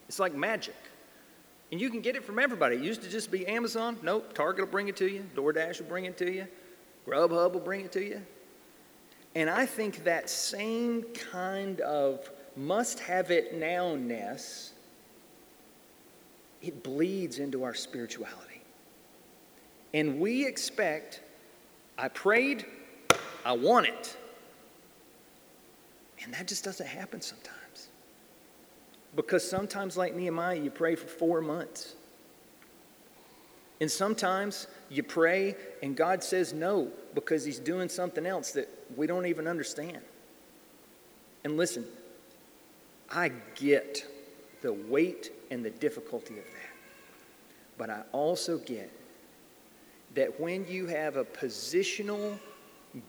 It's 0.07 0.19
like 0.19 0.33
magic. 0.33 0.75
And 1.73 1.81
you 1.81 1.89
can 1.89 1.99
get 1.99 2.15
it 2.15 2.23
from 2.23 2.39
everybody. 2.39 2.77
It 2.77 2.81
used 2.81 3.03
to 3.03 3.09
just 3.09 3.29
be 3.29 3.45
Amazon. 3.45 3.97
Nope, 4.01 4.33
Target 4.33 4.67
will 4.67 4.71
bring 4.71 4.87
it 4.87 4.95
to 4.95 5.09
you. 5.09 5.25
DoorDash 5.35 5.81
will 5.81 5.87
bring 5.87 6.05
it 6.05 6.17
to 6.19 6.31
you. 6.31 6.47
Grubhub 7.05 7.51
will 7.51 7.59
bring 7.59 7.81
it 7.81 7.91
to 7.91 8.01
you. 8.01 8.21
And 9.35 9.49
I 9.49 9.65
think 9.65 10.03
that 10.03 10.29
same 10.29 11.03
kind 11.31 11.79
of 11.81 12.29
must 12.55 12.99
have 12.99 13.31
it 13.31 13.59
nowness, 13.59 14.71
it 16.61 16.83
bleeds 16.83 17.39
into 17.39 17.63
our 17.63 17.73
spirituality. 17.73 18.61
And 19.93 20.19
we 20.19 20.45
expect, 20.45 21.21
I 21.97 22.07
prayed, 22.09 22.65
I 23.45 23.53
want 23.53 23.87
it. 23.87 24.17
And 26.23 26.33
that 26.33 26.47
just 26.47 26.63
doesn't 26.63 26.87
happen 26.87 27.21
sometimes. 27.21 27.89
Because 29.15 29.47
sometimes, 29.49 29.97
like 29.97 30.15
Nehemiah, 30.15 30.55
you 30.55 30.69
pray 30.69 30.95
for 30.95 31.07
four 31.07 31.41
months. 31.41 31.95
And 33.81 33.89
sometimes 33.89 34.67
you 34.91 35.03
pray 35.03 35.55
and 35.81 35.95
God 35.95 36.21
says 36.21 36.51
no 36.53 36.91
because 37.15 37.45
He's 37.45 37.59
doing 37.59 37.87
something 37.87 38.25
else 38.25 38.51
that 38.51 38.67
we 38.97 39.07
don't 39.07 39.25
even 39.25 39.47
understand. 39.47 40.01
And 41.45 41.55
listen, 41.55 41.85
I 43.09 43.31
get 43.55 44.05
the 44.61 44.73
weight 44.73 45.31
and 45.49 45.63
the 45.63 45.69
difficulty 45.69 46.37
of 46.37 46.43
that. 46.43 46.71
But 47.77 47.89
I 47.89 48.03
also 48.11 48.57
get 48.57 48.91
that 50.13 50.39
when 50.39 50.67
you 50.67 50.87
have 50.87 51.15
a 51.15 51.23
positional 51.23 52.37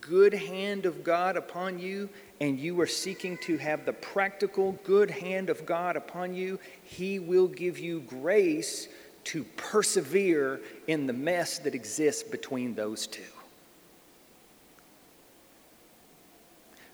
good 0.01 0.33
hand 0.33 0.87
of 0.87 1.03
God 1.03 1.37
upon 1.37 1.81
you 1.81 2.09
and 2.41 2.59
you 2.61 2.81
are 2.81 2.87
seeking 2.87 3.37
to 3.39 3.57
have 3.59 3.85
the 3.85 3.93
practical 3.93 4.73
good 4.85 5.11
hand 5.11 5.51
of 5.51 5.67
God 5.67 5.97
upon 5.97 6.33
you, 6.33 6.61
He 6.85 7.19
will 7.19 7.49
give 7.49 7.79
you 7.81 8.01
grace 8.01 8.87
to 9.25 9.45
persevere 9.57 10.61
in 10.87 11.07
the 11.07 11.13
mess 11.13 11.59
that 11.61 11.75
exists 11.75 12.23
between 12.23 12.75
those 12.75 13.07
two. 13.07 13.23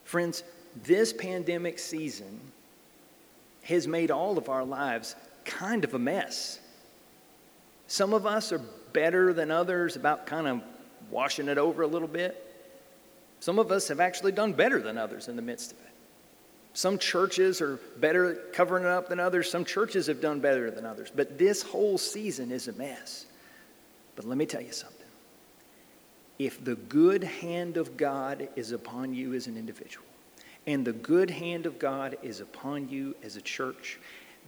Friends, 0.05 0.43
this 0.85 1.13
pandemic 1.13 1.79
season 1.79 2.41
has 3.63 3.87
made 3.87 4.11
all 4.11 4.39
of 4.39 4.49
our 4.49 4.65
lives 4.65 5.15
kind 5.45 5.85
of 5.85 5.95
a 5.95 5.99
mess. 5.99 6.61
Some 7.87 8.15
of 8.15 8.27
us 8.27 8.53
are 8.53 8.61
better 8.93 9.33
than 9.33 9.51
others 9.51 9.97
about 9.97 10.27
kind 10.27 10.47
of 10.47 10.63
washing 11.11 11.49
it 11.49 11.59
over 11.59 11.83
a 11.83 11.87
little 11.87 12.09
bit. 12.09 12.45
Some 13.41 13.59
of 13.59 13.71
us 13.71 13.89
have 13.89 14.01
actually 14.01 14.33
done 14.33 14.53
better 14.53 14.81
than 14.81 14.99
others 14.99 15.29
in 15.29 15.37
the 15.37 15.43
midst 15.43 15.73
of 15.73 15.79
it. 15.79 15.88
Some 16.79 16.97
churches 16.97 17.61
are 17.61 17.81
better 17.97 18.31
at 18.31 18.53
covering 18.53 18.85
it 18.85 18.89
up 18.89 19.09
than 19.09 19.19
others. 19.19 19.51
Some 19.51 19.65
churches 19.65 20.07
have 20.07 20.21
done 20.21 20.39
better 20.39 20.71
than 20.71 20.87
others. 20.87 21.11
But 21.13 21.37
this 21.37 21.61
whole 21.61 21.99
season 21.99 22.53
is 22.53 22.69
a 22.69 22.73
mess. 22.75 23.27
But 24.15 24.27
let 24.27 24.39
me 24.39 24.47
tell 24.47 24.61
you 24.61 24.71
something. 24.71 25.09
If 26.39 26.65
the 26.65 26.77
good 26.77 27.25
hand 27.25 27.79
of 27.79 27.97
God 27.97 28.49
is 28.55 28.71
upon 28.71 29.13
you 29.13 29.35
as 29.35 29.49
an 29.49 29.57
individual, 29.57 30.07
and 30.69 30.85
the 30.85 30.93
good 30.93 31.31
hand 31.31 31.67
of 31.67 31.81
God 31.81 32.17
is 32.23 32.39
upon 32.39 32.89
you 32.89 33.17
as 33.25 33.35
a 33.35 33.43
church, 33.43 33.99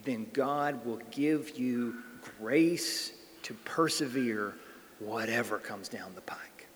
then 0.04 0.28
God 0.32 0.86
will 0.86 1.00
give 1.10 1.58
you 1.58 1.96
grace 2.38 3.10
to 3.42 3.54
persevere 3.64 4.54
whatever 5.00 5.58
comes 5.58 5.88
down 5.88 6.14
the 6.14 6.20
pike. 6.20 6.68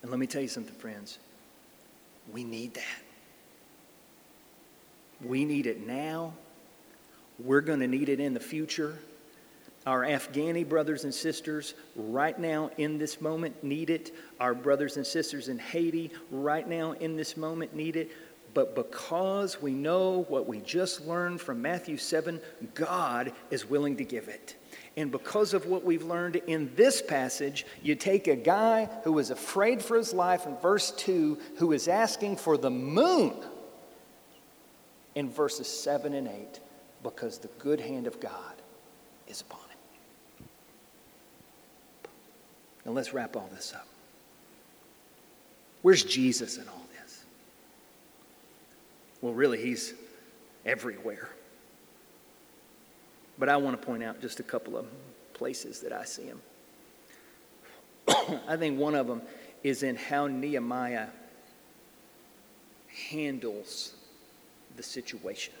And 0.00 0.10
let 0.10 0.18
me 0.18 0.26
tell 0.26 0.40
you 0.40 0.48
something, 0.48 0.74
friends. 0.74 1.18
We 2.32 2.44
need 2.44 2.72
that. 2.72 3.11
We 5.24 5.44
need 5.44 5.66
it 5.66 5.86
now. 5.86 6.34
We're 7.38 7.60
going 7.60 7.80
to 7.80 7.86
need 7.86 8.08
it 8.08 8.20
in 8.20 8.34
the 8.34 8.40
future. 8.40 8.98
Our 9.84 10.02
Afghani 10.02 10.68
brothers 10.68 11.04
and 11.04 11.12
sisters 11.12 11.74
right 11.96 12.38
now 12.38 12.70
in 12.78 12.98
this 12.98 13.20
moment 13.20 13.64
need 13.64 13.90
it. 13.90 14.14
Our 14.38 14.54
brothers 14.54 14.96
and 14.96 15.06
sisters 15.06 15.48
in 15.48 15.58
Haiti 15.58 16.12
right 16.30 16.68
now 16.68 16.92
in 16.92 17.16
this 17.16 17.36
moment 17.36 17.74
need 17.74 17.96
it. 17.96 18.12
But 18.54 18.74
because 18.74 19.62
we 19.62 19.72
know 19.72 20.24
what 20.28 20.46
we 20.46 20.60
just 20.60 21.06
learned 21.06 21.40
from 21.40 21.62
Matthew 21.62 21.96
7, 21.96 22.40
God 22.74 23.32
is 23.50 23.68
willing 23.68 23.96
to 23.96 24.04
give 24.04 24.28
it. 24.28 24.56
And 24.96 25.10
because 25.10 25.54
of 25.54 25.66
what 25.66 25.84
we've 25.84 26.04
learned 26.04 26.36
in 26.36 26.70
this 26.76 27.00
passage, 27.00 27.64
you 27.82 27.94
take 27.94 28.28
a 28.28 28.36
guy 28.36 28.90
who 29.04 29.12
was 29.12 29.30
afraid 29.30 29.82
for 29.82 29.96
his 29.96 30.12
life 30.12 30.46
in 30.46 30.56
verse 30.58 30.90
2, 30.92 31.38
who 31.56 31.72
is 31.72 31.88
asking 31.88 32.36
for 32.36 32.58
the 32.58 32.70
moon 32.70 33.32
in 35.14 35.30
verses 35.30 35.66
7 35.66 36.14
and 36.14 36.28
8, 36.28 36.60
because 37.02 37.38
the 37.38 37.48
good 37.58 37.80
hand 37.80 38.06
of 38.06 38.20
God 38.20 38.54
is 39.28 39.40
upon 39.40 39.60
him. 39.60 40.46
Now 42.84 42.92
let's 42.92 43.12
wrap 43.12 43.36
all 43.36 43.48
this 43.52 43.72
up. 43.74 43.86
Where's 45.82 46.04
Jesus 46.04 46.56
in 46.58 46.68
all 46.68 46.86
this? 47.00 47.24
Well, 49.20 49.34
really, 49.34 49.62
he's 49.62 49.94
everywhere. 50.64 51.28
But 53.38 53.48
I 53.48 53.56
want 53.56 53.80
to 53.80 53.86
point 53.86 54.02
out 54.02 54.20
just 54.20 54.40
a 54.40 54.44
couple 54.44 54.76
of 54.76 54.86
places 55.34 55.80
that 55.80 55.92
I 55.92 56.04
see 56.04 56.24
him. 56.24 56.40
I 58.48 58.56
think 58.56 58.78
one 58.78 58.94
of 58.94 59.06
them 59.06 59.22
is 59.62 59.82
in 59.82 59.96
how 59.96 60.26
Nehemiah 60.26 61.08
handles 63.08 63.94
the 64.76 64.82
situation. 64.82 65.54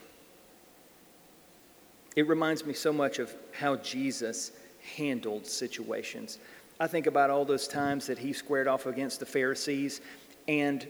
It 2.14 2.28
reminds 2.28 2.66
me 2.66 2.74
so 2.74 2.92
much 2.92 3.18
of 3.18 3.34
how 3.52 3.76
Jesus 3.76 4.52
handled 4.96 5.46
situations. 5.46 6.38
I 6.78 6.86
think 6.86 7.06
about 7.06 7.30
all 7.30 7.44
those 7.44 7.68
times 7.68 8.06
that 8.06 8.18
he 8.18 8.32
squared 8.32 8.68
off 8.68 8.86
against 8.86 9.20
the 9.20 9.26
Pharisees, 9.26 10.00
and 10.48 10.86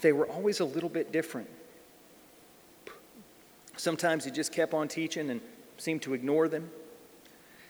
they 0.00 0.12
were 0.12 0.26
always 0.26 0.60
a 0.60 0.64
little 0.64 0.88
bit 0.88 1.12
different. 1.12 1.48
Sometimes 3.76 4.24
he 4.24 4.30
just 4.30 4.52
kept 4.52 4.74
on 4.74 4.88
teaching 4.88 5.30
and 5.30 5.40
seemed 5.76 6.02
to 6.02 6.14
ignore 6.14 6.48
them. 6.48 6.70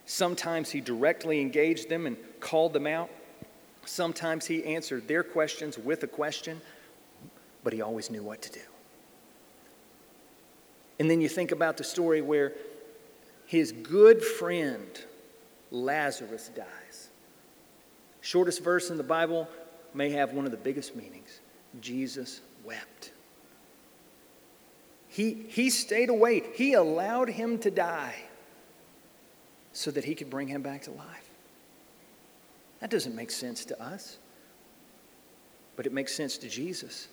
Sometimes 0.07 0.71
he 0.71 0.81
directly 0.81 1.41
engaged 1.41 1.89
them 1.89 2.07
and 2.07 2.17
called 2.39 2.73
them 2.73 2.87
out. 2.87 3.11
Sometimes 3.85 4.47
he 4.47 4.65
answered 4.65 5.09
their 5.09 5.25
questions 5.25 5.79
with 5.79 6.05
a 6.05 6.07
question, 6.07 6.61
but 7.65 7.73
he 7.73 7.83
always 7.83 8.11
knew 8.11 8.23
what 8.23 8.41
to 8.43 8.53
do. 8.53 8.61
And 10.99 11.11
then 11.11 11.21
you 11.21 11.29
think 11.29 11.53
about 11.53 11.77
the 11.77 11.85
story 11.85 12.21
where 12.21 12.53
his 13.47 13.73
good 13.73 14.23
friend 14.23 14.87
Lazarus 15.71 16.51
dies. 16.55 17.09
Shortest 18.21 18.63
verse 18.63 18.91
in 18.91 18.97
the 18.97 19.03
Bible 19.03 19.49
may 19.95 20.11
have 20.11 20.33
one 20.33 20.45
of 20.45 20.51
the 20.51 20.57
biggest 20.57 20.97
meanings 20.97 21.41
Jesus 21.81 22.41
wept. 22.65 23.13
He, 25.09 25.47
he 25.49 25.71
stayed 25.71 26.11
away, 26.11 26.43
he 26.55 26.75
allowed 26.75 27.29
him 27.29 27.59
to 27.61 27.71
die 27.71 28.17
so 29.73 29.91
that 29.91 30.05
he 30.05 30.15
could 30.15 30.31
bring 30.31 30.49
him 30.49 30.63
back 30.63 30.83
to 30.83 30.91
life. 30.91 31.31
That 32.81 32.91
doesn't 32.91 33.15
make 33.15 33.31
sense 33.31 33.65
to 33.67 33.83
us, 33.83 34.19
but 35.77 35.87
it 35.87 35.93
makes 35.93 36.15
sense 36.15 36.37
to 36.39 36.49
Jesus. 36.49 37.09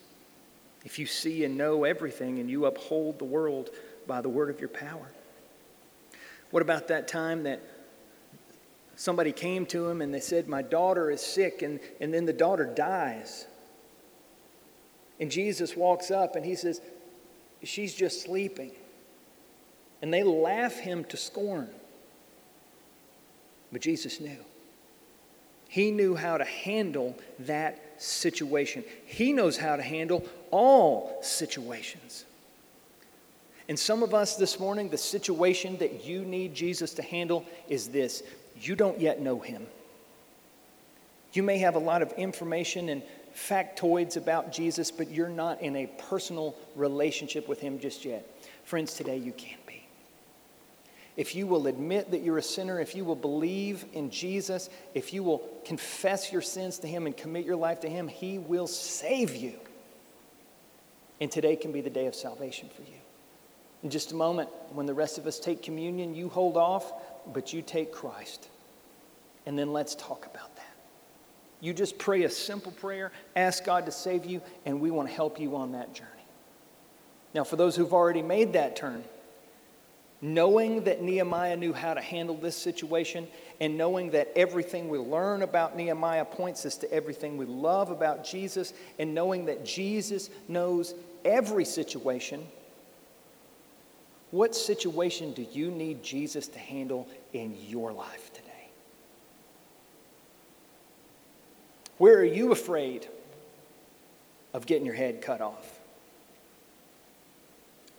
If 0.86 1.00
you 1.00 1.06
see 1.06 1.44
and 1.46 1.58
know 1.58 1.84
everything 1.84 2.40
and 2.40 2.50
you 2.50 2.66
uphold 2.66 3.20
the 3.20 3.26
world 3.26 3.70
by 4.06 4.22
the 4.22 4.30
word 4.30 4.50
of 4.50 4.60
your 4.60 4.70
power. 4.70 5.12
What 6.52 6.62
about 6.62 6.90
that 6.90 7.08
time 7.08 7.44
that 7.44 7.62
somebody 8.96 9.32
came 9.32 9.66
to 9.68 9.88
him 9.88 10.02
and 10.02 10.14
they 10.14 10.20
said, 10.20 10.48
My 10.48 10.62
daughter 10.62 11.10
is 11.10 11.22
sick, 11.22 11.62
and, 11.62 11.80
and 12.00 12.14
then 12.14 12.26
the 12.26 12.34
daughter 12.34 12.66
dies? 12.66 13.48
And 15.20 15.32
Jesus 15.32 15.76
walks 15.76 16.12
up 16.12 16.36
and 16.36 16.46
he 16.46 16.56
says, 16.56 16.82
She's 17.64 17.96
just 17.96 18.22
sleeping. 18.22 18.72
And 20.02 20.14
they 20.14 20.24
laugh 20.24 20.76
him 20.76 21.06
to 21.06 21.18
scorn. 21.18 21.70
But 23.72 23.82
Jesus 23.82 24.20
knew. 24.20 24.38
He 25.70 25.90
knew 25.90 26.16
how 26.16 26.38
to 26.38 26.44
handle 26.44 27.18
that 27.40 27.83
situation. 27.98 28.84
He 29.06 29.34
knows 29.34 29.58
how 29.58 29.76
to 29.76 29.82
handle 29.82 30.28
all 30.52 31.20
situations. 31.22 32.26
And 33.70 33.80
some 33.80 34.04
of 34.04 34.14
us 34.14 34.36
this 34.36 34.60
morning, 34.60 34.90
the 34.90 34.98
situation 34.98 35.78
that 35.78 36.06
you 36.06 36.26
need 36.26 36.54
Jesus 36.54 36.94
to 36.96 37.02
handle 37.02 37.46
is 37.70 37.88
this 37.90 38.24
you 38.60 38.76
don't 38.76 39.00
yet 39.00 39.22
know 39.22 39.40
him. 39.40 39.66
You 41.34 41.44
may 41.44 41.58
have 41.60 41.76
a 41.76 41.80
lot 41.80 42.02
of 42.02 42.12
information 42.14 42.90
and 42.90 43.02
factoids 43.36 44.18
about 44.18 44.52
Jesus, 44.52 44.92
but 44.92 45.10
you're 45.10 45.30
not 45.30 45.62
in 45.62 45.76
a 45.76 45.88
personal 45.98 46.56
relationship 46.76 47.48
with 47.48 47.60
him 47.60 47.80
just 47.80 48.06
yet. 48.06 48.28
Friends, 48.64 48.94
today 48.94 49.18
you 49.18 49.32
can. 49.32 49.58
If 51.16 51.36
you 51.36 51.46
will 51.46 51.68
admit 51.68 52.12
that 52.12 52.22
you're 52.22 52.40
a 52.40 52.44
sinner, 52.44 52.80
if 52.80 52.96
you 52.96 53.06
will 53.06 53.16
believe 53.16 53.86
in 53.94 54.10
Jesus, 54.10 54.70
if 54.96 55.14
you 55.14 55.24
will 55.24 55.48
confess 55.64 56.32
your 56.32 56.42
sins 56.42 56.80
to 56.80 56.88
him 56.88 57.06
and 57.06 57.16
commit 57.16 57.46
your 57.46 57.56
life 57.56 57.82
to 57.82 57.90
him, 57.90 58.08
he 58.08 58.40
will 58.40 58.66
save 58.68 59.36
you. 59.36 59.54
And 61.22 61.32
today 61.32 61.56
can 61.56 61.72
be 61.72 61.82
the 61.82 61.90
day 61.90 62.08
of 62.08 62.16
salvation 62.16 62.70
for 62.76 62.82
you. 62.82 62.98
In 63.84 63.90
just 63.90 64.12
a 64.12 64.16
moment, 64.16 64.50
when 64.72 64.86
the 64.86 64.94
rest 64.94 65.18
of 65.18 65.28
us 65.28 65.40
take 65.40 65.62
communion, 65.62 66.16
you 66.16 66.30
hold 66.30 66.58
off, 66.58 66.92
but 67.32 67.54
you 67.54 67.62
take 67.62 67.92
Christ. 67.92 68.48
And 69.46 69.60
then 69.60 69.72
let's 69.72 69.94
talk 69.94 70.26
about 70.26 70.56
that. 70.56 70.66
You 71.60 71.74
just 71.74 71.98
pray 71.98 72.24
a 72.24 72.30
simple 72.30 72.72
prayer, 72.72 73.12
ask 73.36 73.64
God 73.64 73.86
to 73.86 73.92
save 73.92 74.26
you, 74.26 74.42
and 74.66 74.82
we 74.82 74.90
want 74.90 75.10
to 75.10 75.14
help 75.14 75.40
you 75.40 75.56
on 75.56 75.74
that 75.74 75.94
journey. 75.94 76.10
Now, 77.34 77.44
for 77.44 77.56
those 77.56 77.76
who've 77.76 77.94
already 77.94 78.22
made 78.22 78.54
that 78.54 78.76
turn, 78.76 79.04
knowing 80.24 80.84
that 80.86 81.04
Nehemiah 81.04 81.56
knew 81.56 81.74
how 81.74 81.94
to 81.94 82.02
handle 82.02 82.36
this 82.36 82.58
situation, 82.58 83.28
and 83.60 83.78
knowing 83.78 84.10
that 84.12 84.32
everything 84.36 84.90
we 84.90 84.98
learn 84.98 85.44
about 85.44 85.78
Nehemiah 85.78 86.26
points 86.26 86.66
us 86.66 86.78
to 86.78 86.92
everything 86.92 87.38
we 87.38 87.46
love 87.46 87.92
about 87.92 88.24
Jesus, 88.24 88.74
and 88.98 89.14
knowing 89.14 89.46
that 89.46 89.64
Jesus 89.64 90.32
knows 90.48 90.96
every 91.24 91.66
situation 91.66 92.44
what 94.34 94.56
situation 94.56 95.32
do 95.34 95.46
you 95.52 95.70
need 95.70 96.02
Jesus 96.02 96.48
to 96.48 96.58
handle 96.58 97.08
in 97.34 97.56
your 97.68 97.94
life 97.94 98.34
today? 98.34 98.68
Where 102.00 102.18
are 102.18 102.26
you 102.26 102.52
afraid 102.52 103.08
of 104.52 104.66
getting 104.66 104.88
your 104.88 104.96
head 104.96 105.22
cut 105.22 105.40
off? 105.40 105.80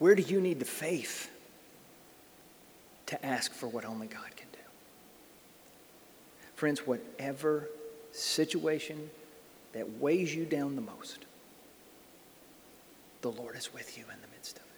Where 0.01 0.17
do 0.17 0.23
you 0.23 0.41
need 0.41 0.59
the 0.59 0.65
faith 0.65 1.31
to 3.07 3.25
ask 3.25 3.53
for 3.53 3.67
what 3.69 3.85
only 3.85 4.07
God 4.07 4.37
can 4.37 4.49
do? 4.53 4.59
Friends, 6.55 6.87
whatever 6.87 7.69
situation 8.12 9.11
that 9.73 9.99
weighs 10.01 10.35
you 10.35 10.45
down 10.45 10.77
the 10.77 10.83
most, 10.83 11.27
the 13.23 13.31
Lord 13.31 13.57
is 13.57 13.73
with 13.73 13.99
you 13.99 14.05
in 14.05 14.21
the 14.21 14.29
midst 14.37 14.57
of 14.59 14.62
it. 14.64 14.69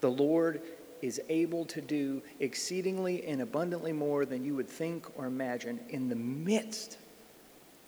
The 0.00 0.10
Lord 0.10 0.60
is 1.00 1.20
able 1.28 1.64
to 1.66 1.80
do 1.80 2.22
exceedingly 2.40 3.26
and 3.26 3.42
abundantly 3.42 3.92
more 3.92 4.24
than 4.24 4.44
you 4.44 4.54
would 4.54 4.68
think 4.68 5.06
or 5.18 5.26
imagine 5.26 5.78
in 5.90 6.08
the 6.08 6.16
midst 6.16 6.98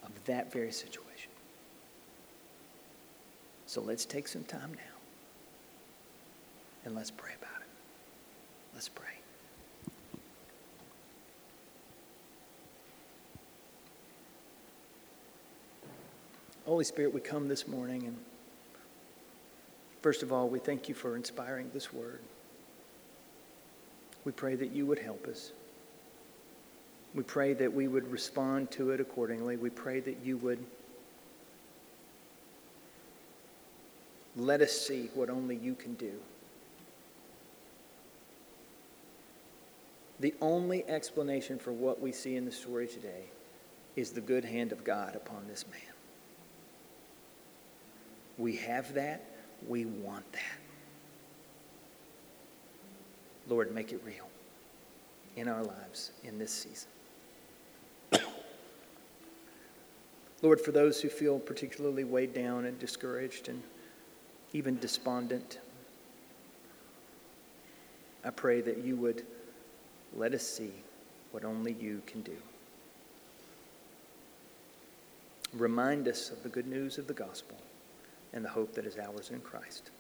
of 0.05 0.11
that 0.27 0.53
very 0.53 0.71
situation. 0.71 1.31
So 3.67 3.81
let's 3.81 4.05
take 4.05 4.29
some 4.29 4.45
time 4.45 4.73
now 4.75 4.97
and 6.85 6.95
let's 6.95 7.11
pray 7.11 7.33
about 7.41 7.51
it. 7.51 7.56
Let's 8.77 8.91
pray. 8.91 9.07
Holy 16.67 16.85
Spirit, 16.85 17.13
we 17.13 17.21
come 17.21 17.49
this 17.49 17.67
morning 17.67 18.05
and 18.05 18.17
First 20.07 20.23
of 20.23 20.33
all, 20.33 20.49
we 20.49 20.61
thank 20.61 20.89
you 20.89 20.95
for 20.95 21.17
inspiring 21.17 21.69
this 21.75 21.93
word. 21.93 22.21
We 24.25 24.31
pray 24.31 24.55
that 24.55 24.71
you 24.71 24.87
would 24.87 25.01
help 25.01 25.27
us. 25.27 25.51
We 27.13 27.25
pray 27.25 27.55
that 27.55 27.73
we 27.73 27.89
would 27.89 28.09
respond 28.13 28.71
to 28.73 28.91
it 28.91 29.01
accordingly. 29.01 29.57
We 29.57 29.69
pray 29.69 29.99
that 29.99 30.19
you 30.23 30.37
would 30.37 30.65
let 34.37 34.61
us 34.61 34.71
see 34.71 35.11
what 35.15 35.29
only 35.29 35.57
you 35.57 35.75
can 35.75 35.95
do. 35.95 36.13
The 40.21 40.35
only 40.41 40.85
explanation 40.89 41.59
for 41.59 41.73
what 41.73 42.01
we 42.01 42.11
see 42.13 42.37
in 42.37 42.45
the 42.45 42.53
story 42.53 42.87
today 42.87 43.25
is 43.97 44.11
the 44.11 44.21
good 44.21 44.45
hand 44.45 44.73
of 44.73 44.85
God 44.85 45.15
upon 45.15 45.47
this 45.47 45.65
man. 45.71 45.81
We 48.39 48.57
have 48.57 48.95
that. 48.95 49.25
We 49.67 49.85
want 49.85 50.31
that. 50.33 50.59
Lord, 53.49 53.73
make 53.75 53.93
it 53.93 54.01
real 54.05 54.29
in 55.37 55.49
our 55.49 55.63
lives 55.63 56.13
in 56.25 56.39
this 56.39 56.51
season. 56.53 56.89
Lord, 60.43 60.61
for 60.61 60.73
those 60.73 61.01
who 61.01 61.09
feel 61.09 61.39
particularly 61.39 62.05
weighed 62.05 62.35
down 62.35 62.65
and 62.65 62.79
discouraged 62.79 63.49
and 63.49 63.63
even 64.53 64.79
despondent, 64.79 65.61
I 68.25 68.31
pray 68.31 68.61
that 68.63 68.79
you 68.79 68.97
would 68.97 69.25
let 70.17 70.35
us 70.35 70.43
see 70.43 70.73
what 71.31 71.45
only 71.45 71.77
you 71.79 72.03
can 72.07 72.23
do. 72.23 72.37
Remind 75.53 76.09
us 76.09 76.31
of 76.31 76.43
the 76.43 76.49
good 76.49 76.67
news 76.67 76.99
of 76.99 77.07
the 77.07 77.15
gospel 77.15 77.57
and 78.33 78.45
the 78.45 78.49
hope 78.49 78.75
that 78.75 78.87
is 78.87 78.99
ours 78.99 79.31
in 79.31 79.41
Christ. 79.41 79.91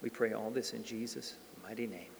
We 0.00 0.10
pray 0.10 0.32
all 0.32 0.50
this 0.50 0.72
in 0.72 0.84
Jesus' 0.84 1.34
mighty 1.62 1.86
name. 1.86 2.17